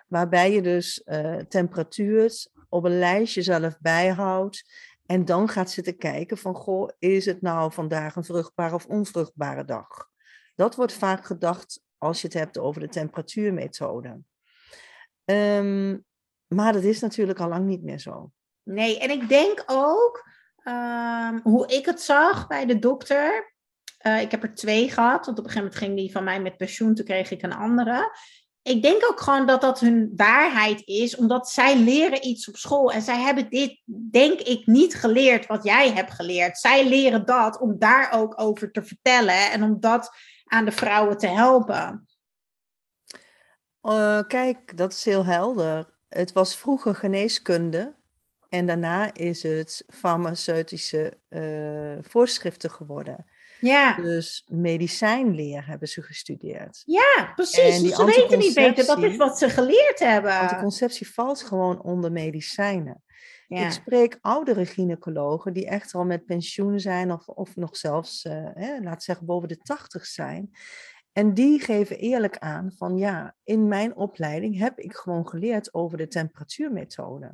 Waarbij 0.08 0.52
je 0.52 0.62
dus 0.62 1.02
uh, 1.06 1.36
temperatuur 1.36 2.48
op 2.70 2.84
een 2.84 3.00
lijstje 3.00 3.42
zelf 3.42 3.78
bijhoudt. 3.80 4.64
En 5.06 5.26
dan 5.26 5.50
gaat 5.50 5.72
zitten 5.72 5.98
kijken 5.98 6.38
van, 6.38 6.56
goh, 6.56 6.90
is 7.00 7.26
het 7.26 7.42
nou 7.42 7.72
vandaag 7.72 8.16
een 8.16 8.24
vruchtbare 8.24 8.76
of 8.76 8.86
onvruchtbare 8.86 9.66
dag? 9.66 10.10
Dat 10.56 10.76
wordt 10.76 10.94
vaak 10.94 11.26
gedacht 11.26 11.82
als 11.98 12.22
je 12.22 12.28
het 12.28 12.38
hebt 12.38 12.58
over 12.58 12.82
de 12.82 12.90
temperatuurmethode. 12.90 14.20
Um, 15.26 16.06
maar 16.48 16.74
dat 16.74 16.84
is 16.84 17.00
natuurlijk 17.00 17.40
al 17.40 17.50
lang 17.50 17.66
niet 17.66 17.84
meer 17.84 18.00
zo. 18.00 18.32
Nee, 18.64 19.00
en 19.00 19.10
ik 19.10 19.30
denk 19.30 19.64
ook 19.66 20.26
Um, 20.68 21.40
hoe 21.44 21.68
ik 21.68 21.86
het 21.86 22.02
zag 22.02 22.48
bij 22.48 22.66
de 22.66 22.80
dokter. 22.80 23.54
Uh, 24.08 24.22
ik 24.22 24.32
heb 24.32 24.44
er 24.44 24.54
twee 24.54 24.90
gehad, 24.90 25.26
want 25.26 25.40
op 25.40 25.44
een 25.46 25.52
gegeven 25.52 25.62
moment 25.62 25.76
ging 25.76 25.96
die 25.96 26.12
van 26.12 26.24
mij 26.24 26.42
met 26.42 26.58
pensioen, 26.58 26.94
toen 26.94 27.06
kreeg 27.06 27.32
ik 27.32 27.42
een 27.42 27.54
andere. 27.54 28.12
Ik 28.68 28.82
denk 28.82 29.10
ook 29.10 29.20
gewoon 29.20 29.46
dat 29.46 29.62
dat 29.62 29.80
hun 29.80 30.12
waarheid 30.16 30.82
is, 30.86 31.16
omdat 31.16 31.50
zij 31.50 31.78
leren 31.78 32.26
iets 32.26 32.48
op 32.48 32.58
school 32.58 32.92
en 32.92 33.02
zij 33.02 33.20
hebben 33.20 33.50
dit, 33.50 33.82
denk 34.12 34.40
ik, 34.40 34.66
niet 34.66 34.96
geleerd 34.96 35.46
wat 35.46 35.64
jij 35.64 35.92
hebt 35.92 36.12
geleerd. 36.12 36.58
Zij 36.58 36.88
leren 36.88 37.26
dat 37.26 37.60
om 37.60 37.80
daar 37.80 38.12
ook 38.12 38.42
over 38.42 38.72
te 38.72 38.84
vertellen 38.84 39.52
en 39.52 39.64
om 39.64 39.80
dat 39.80 40.10
aan 40.46 40.66
de 40.66 40.72
vrouwen 40.72 41.18
te 41.18 41.28
helpen. 41.28 42.08
Uh, 43.82 44.22
kijk, 44.28 44.78
dat 44.78 44.94
is 44.94 45.06
heel 45.06 45.26
helder. 45.26 45.98
Het 46.08 46.34
was 46.34 46.58
vroeger 46.58 46.96
geneeskunde 46.96 47.96
en 48.50 48.66
daarna 48.66 49.14
is 49.14 49.44
het 49.44 49.84
farmaceutische 49.88 51.18
uh, 51.30 51.98
voorschriften 52.02 52.72
geworden. 52.72 53.26
Ja. 53.60 53.96
Dus 53.96 54.46
medicijnleer 54.50 55.68
hebben 55.68 55.88
ze 55.88 56.02
gestudeerd. 56.02 56.82
Ja, 56.86 57.32
precies. 57.36 57.82
Dus 57.82 57.96
ze 57.96 58.06
weten 58.06 58.40
niet 58.40 58.54
beter. 58.54 58.86
Dat 58.86 59.04
is 59.04 59.18
wat 59.18 59.38
ze 59.38 59.50
geleerd 59.50 60.00
hebben. 60.00 60.40
Anticonceptie 60.40 61.12
valt 61.12 61.44
gewoon 61.44 61.82
onder 61.82 62.12
medicijnen. 62.12 63.04
Ja. 63.48 63.66
Ik 63.66 63.72
spreek 63.72 64.18
oudere 64.22 64.66
gynaecologen 64.66 65.54
die 65.54 65.68
echt 65.68 65.94
al 65.94 66.06
met 66.06 66.26
pensioen 66.26 66.80
zijn 66.80 67.12
of, 67.12 67.28
of 67.28 67.56
nog 67.56 67.78
zelfs, 67.78 68.26
uh, 68.26 68.50
hè, 68.54 68.80
laat 68.82 69.04
zeggen, 69.04 69.26
boven 69.26 69.48
de 69.48 69.58
tachtig 69.58 70.06
zijn. 70.06 70.52
En 71.12 71.34
die 71.34 71.60
geven 71.60 71.98
eerlijk 71.98 72.38
aan 72.38 72.72
van 72.76 72.98
ja, 72.98 73.36
in 73.44 73.68
mijn 73.68 73.96
opleiding 73.96 74.58
heb 74.58 74.80
ik 74.80 74.96
gewoon 74.96 75.28
geleerd 75.28 75.74
over 75.74 75.98
de 75.98 76.08
temperatuurmethode. 76.08 77.32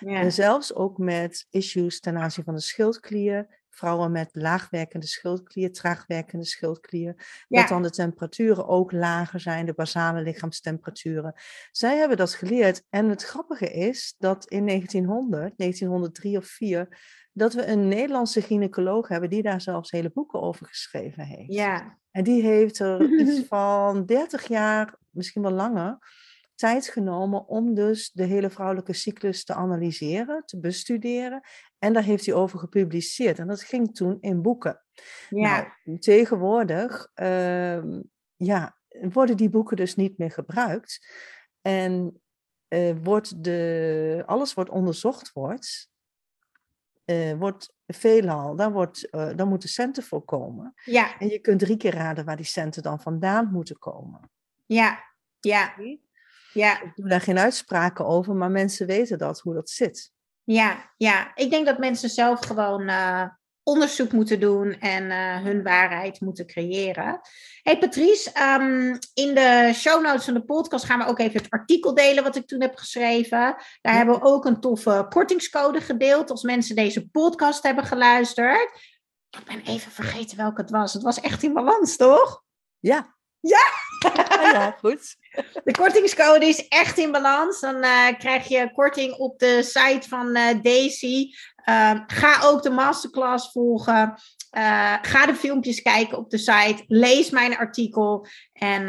Ja. 0.00 0.20
En 0.20 0.32
zelfs 0.32 0.74
ook 0.74 0.98
met 0.98 1.46
issues 1.50 2.00
ten 2.00 2.16
aanzien 2.16 2.44
van 2.44 2.54
de 2.54 2.60
schildklier, 2.60 3.60
vrouwen 3.80 4.12
met 4.12 4.28
laagwerkende 4.32 5.06
schildklier, 5.06 5.72
traagwerkende 5.72 6.44
schildklier, 6.44 7.44
dat 7.48 7.68
dan 7.68 7.82
de 7.82 7.90
temperaturen 7.90 8.68
ook 8.68 8.92
lager 8.92 9.40
zijn, 9.40 9.66
de 9.66 9.74
basale 9.74 10.22
lichaamstemperaturen. 10.22 11.34
Zij 11.70 11.96
hebben 11.96 12.16
dat 12.16 12.34
geleerd. 12.34 12.82
En 12.88 13.08
het 13.08 13.24
grappige 13.24 13.72
is 13.72 14.14
dat 14.18 14.46
in 14.46 14.66
1900, 14.66 15.52
1903 15.56 16.36
of 16.36 16.46
4, 16.46 16.98
dat 17.32 17.54
we 17.54 17.66
een 17.66 17.88
Nederlandse 17.88 18.42
gynaecoloog 18.42 19.08
hebben 19.08 19.30
die 19.30 19.42
daar 19.42 19.60
zelfs 19.60 19.90
hele 19.90 20.10
boeken 20.10 20.40
over 20.40 20.66
geschreven 20.66 21.24
heeft. 21.24 21.52
Ja. 21.52 21.98
En 22.10 22.24
die 22.24 22.42
heeft 22.42 22.78
er 22.78 23.18
iets 23.18 23.46
van 23.48 24.06
30 24.06 24.48
jaar, 24.48 24.94
misschien 25.10 25.42
wel 25.42 25.52
langer, 25.52 25.98
tijd 26.60 26.88
genomen 26.88 27.48
om 27.48 27.74
dus 27.74 28.10
de 28.12 28.24
hele 28.24 28.50
vrouwelijke 28.50 28.92
cyclus 28.92 29.44
te 29.44 29.54
analyseren, 29.54 30.42
te 30.46 30.58
bestuderen. 30.58 31.40
En 31.78 31.92
daar 31.92 32.02
heeft 32.02 32.26
hij 32.26 32.34
over 32.34 32.58
gepubliceerd. 32.58 33.38
En 33.38 33.46
dat 33.46 33.62
ging 33.62 33.94
toen 33.94 34.18
in 34.20 34.42
boeken. 34.42 34.82
Ja. 35.28 35.74
Nou, 35.84 35.98
tegenwoordig 35.98 37.10
uh, 37.14 37.82
ja, 38.36 38.76
worden 38.88 39.36
die 39.36 39.50
boeken 39.50 39.76
dus 39.76 39.96
niet 39.96 40.18
meer 40.18 40.30
gebruikt. 40.30 41.06
En 41.62 42.20
uh, 42.68 42.96
wordt 43.02 43.44
de, 43.44 44.22
alles 44.26 44.54
wat 44.54 44.68
onderzocht 44.68 45.32
wordt, 45.32 45.90
uh, 47.04 47.32
wordt 47.32 47.74
veelal, 47.86 48.56
daar, 48.56 48.72
wordt, 48.72 49.08
uh, 49.14 49.36
daar 49.36 49.46
moeten 49.46 49.68
centen 49.68 50.02
voor 50.02 50.24
komen. 50.24 50.72
Ja. 50.84 51.18
En 51.18 51.28
je 51.28 51.38
kunt 51.38 51.58
drie 51.58 51.76
keer 51.76 51.94
raden 51.94 52.24
waar 52.24 52.36
die 52.36 52.44
centen 52.44 52.82
dan 52.82 53.00
vandaan 53.00 53.50
moeten 53.52 53.78
komen. 53.78 54.30
Ja, 54.66 55.04
ja. 55.40 55.74
Ja. 56.52 56.82
Ik 56.82 56.92
doe 56.94 57.08
daar 57.08 57.20
geen 57.20 57.38
uitspraken 57.38 58.06
over, 58.06 58.34
maar 58.34 58.50
mensen 58.50 58.86
weten 58.86 59.18
dat, 59.18 59.40
hoe 59.40 59.54
dat 59.54 59.70
zit. 59.70 60.12
Ja, 60.44 60.92
ja. 60.96 61.32
ik 61.34 61.50
denk 61.50 61.66
dat 61.66 61.78
mensen 61.78 62.08
zelf 62.08 62.40
gewoon 62.46 62.88
uh, 62.88 63.24
onderzoek 63.62 64.12
moeten 64.12 64.40
doen 64.40 64.72
en 64.72 65.04
uh, 65.04 65.44
hun 65.44 65.62
waarheid 65.62 66.20
moeten 66.20 66.46
creëren. 66.46 67.20
Hey 67.62 67.78
Patrice, 67.78 68.30
um, 68.42 68.98
in 69.14 69.34
de 69.34 69.70
show 69.74 70.02
notes 70.02 70.24
van 70.24 70.34
de 70.34 70.44
podcast 70.44 70.84
gaan 70.84 70.98
we 70.98 71.06
ook 71.06 71.18
even 71.18 71.42
het 71.42 71.50
artikel 71.50 71.94
delen 71.94 72.22
wat 72.22 72.36
ik 72.36 72.46
toen 72.46 72.60
heb 72.60 72.76
geschreven. 72.76 73.56
Daar 73.80 73.94
hebben 73.94 74.14
we 74.14 74.22
ook 74.22 74.44
een 74.44 74.60
toffe 74.60 75.06
kortingscode 75.08 75.80
gedeeld 75.80 76.30
als 76.30 76.42
mensen 76.42 76.76
deze 76.76 77.08
podcast 77.08 77.62
hebben 77.62 77.84
geluisterd. 77.84 78.98
Ik 79.30 79.44
ben 79.44 79.60
even 79.60 79.92
vergeten 79.92 80.36
welke 80.36 80.60
het 80.60 80.70
was. 80.70 80.92
Het 80.92 81.02
was 81.02 81.20
echt 81.20 81.42
in 81.42 81.52
balans, 81.52 81.96
toch? 81.96 82.42
Ja. 82.78 83.18
Ja? 83.40 83.64
ja, 84.52 84.70
goed. 84.70 85.16
De 85.64 85.72
kortingscode 85.72 86.46
is 86.46 86.68
echt 86.68 86.98
in 86.98 87.12
balans. 87.12 87.60
Dan 87.60 87.84
uh, 87.84 88.08
krijg 88.18 88.48
je 88.48 88.72
korting 88.72 89.12
op 89.14 89.38
de 89.38 89.62
site 89.62 90.08
van 90.08 90.36
uh, 90.36 90.62
Daisy. 90.62 91.30
Uh, 91.68 92.00
ga 92.06 92.42
ook 92.42 92.62
de 92.62 92.70
masterclass 92.70 93.52
volgen. 93.52 94.18
Eh, 94.50 94.96
ga 95.02 95.26
de 95.26 95.34
filmpjes 95.34 95.82
kijken 95.82 96.18
op 96.18 96.30
de 96.30 96.38
site. 96.38 96.84
Lees 96.86 97.30
mijn 97.30 97.56
artikel. 97.56 98.26
En 98.52 98.86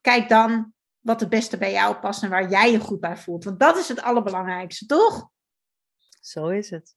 kijk 0.00 0.28
dan 0.28 0.72
wat 1.00 1.20
het 1.20 1.28
beste 1.28 1.58
bij 1.58 1.72
jou 1.72 1.96
past 1.96 2.22
en 2.22 2.30
waar 2.30 2.50
jij 2.50 2.72
je 2.72 2.80
goed 2.80 3.00
bij 3.00 3.16
voelt. 3.16 3.44
Want 3.44 3.60
dat 3.60 3.76
is 3.76 3.88
het 3.88 4.02
allerbelangrijkste, 4.02 4.86
toch? 4.86 5.28
Zo 6.20 6.48
is 6.48 6.70
het. 6.70 6.94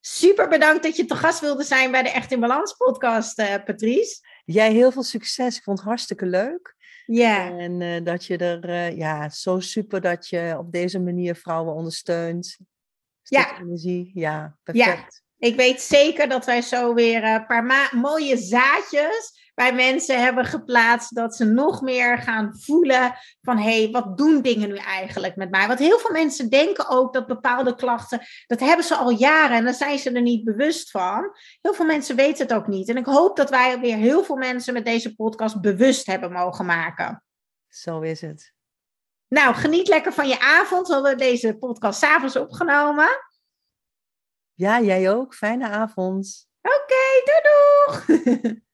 Super 0.00 0.48
bedankt 0.48 0.82
dat 0.82 0.96
je 0.96 1.04
te 1.04 1.16
gast 1.16 1.40
wilde 1.40 1.64
zijn 1.64 1.90
bij 1.90 2.02
de 2.02 2.10
Echt 2.10 2.32
in 2.32 2.40
Balans 2.40 2.72
podcast, 2.72 3.34
Patrice. 3.64 4.20
Jij 4.44 4.72
heel 4.72 4.92
veel 4.92 5.02
succes. 5.02 5.56
Ik 5.56 5.62
vond 5.62 5.78
het 5.78 5.86
hartstikke 5.86 6.26
leuk. 6.26 6.76
Ja. 7.06 7.58
En 7.58 7.80
uh, 7.80 8.04
dat 8.04 8.24
je 8.24 8.36
er, 8.36 8.68
uh, 8.68 8.96
ja, 8.96 9.28
zo 9.28 9.60
super 9.60 10.00
dat 10.00 10.28
je 10.28 10.56
op 10.58 10.72
deze 10.72 10.98
manier 10.98 11.34
vrouwen 11.34 11.74
ondersteunt. 11.74 12.58
Ja. 13.22 13.60
Energie. 13.60 14.10
Ja, 14.14 14.58
perfect. 14.62 15.22
Ja. 15.38 15.48
Ik 15.48 15.56
weet 15.56 15.80
zeker 15.80 16.28
dat 16.28 16.44
wij 16.44 16.62
zo 16.62 16.94
weer 16.94 17.24
een 17.24 17.46
paar 17.46 17.90
mooie 17.96 18.36
zaadjes 18.36 19.50
bij 19.54 19.74
mensen 19.74 20.22
hebben 20.22 20.44
geplaatst. 20.44 21.14
Dat 21.14 21.36
ze 21.36 21.44
nog 21.44 21.80
meer 21.80 22.18
gaan 22.18 22.56
voelen 22.58 23.14
van 23.40 23.58
hé, 23.58 23.82
hey, 23.82 23.90
wat 23.90 24.16
doen 24.16 24.42
dingen 24.42 24.68
nu 24.68 24.76
eigenlijk 24.76 25.36
met 25.36 25.50
mij? 25.50 25.66
Want 25.66 25.78
heel 25.78 25.98
veel 25.98 26.10
mensen 26.10 26.50
denken 26.50 26.88
ook 26.88 27.12
dat 27.12 27.26
bepaalde 27.26 27.74
klachten, 27.74 28.20
dat 28.46 28.60
hebben 28.60 28.84
ze 28.84 28.94
al 28.94 29.10
jaren 29.10 29.56
en 29.56 29.64
dan 29.64 29.74
zijn 29.74 29.98
ze 29.98 30.10
er 30.10 30.22
niet 30.22 30.44
bewust 30.44 30.90
van. 30.90 31.36
Heel 31.60 31.74
veel 31.74 31.84
mensen 31.84 32.16
weten 32.16 32.46
het 32.46 32.56
ook 32.56 32.66
niet. 32.66 32.88
En 32.88 32.96
ik 32.96 33.06
hoop 33.06 33.36
dat 33.36 33.50
wij 33.50 33.80
weer 33.80 33.96
heel 33.96 34.24
veel 34.24 34.36
mensen 34.36 34.72
met 34.72 34.84
deze 34.84 35.14
podcast 35.14 35.60
bewust 35.60 36.06
hebben 36.06 36.32
mogen 36.32 36.66
maken. 36.66 37.22
Zo 37.68 38.00
is 38.00 38.20
het. 38.20 38.52
Nou, 39.28 39.54
geniet 39.54 39.88
lekker 39.88 40.12
van 40.12 40.28
je 40.28 40.40
avond. 40.40 40.88
We 40.88 40.94
hebben 40.94 41.18
deze 41.18 41.56
podcast 41.56 41.98
s'avonds 41.98 42.36
opgenomen. 42.36 43.08
Ja, 44.54 44.80
jij 44.80 45.12
ook. 45.12 45.34
Fijne 45.34 45.68
avond. 45.68 46.48
Oké, 46.60 46.76
okay, 46.76 47.22
doei 47.24 48.42
doeg! 48.42 48.62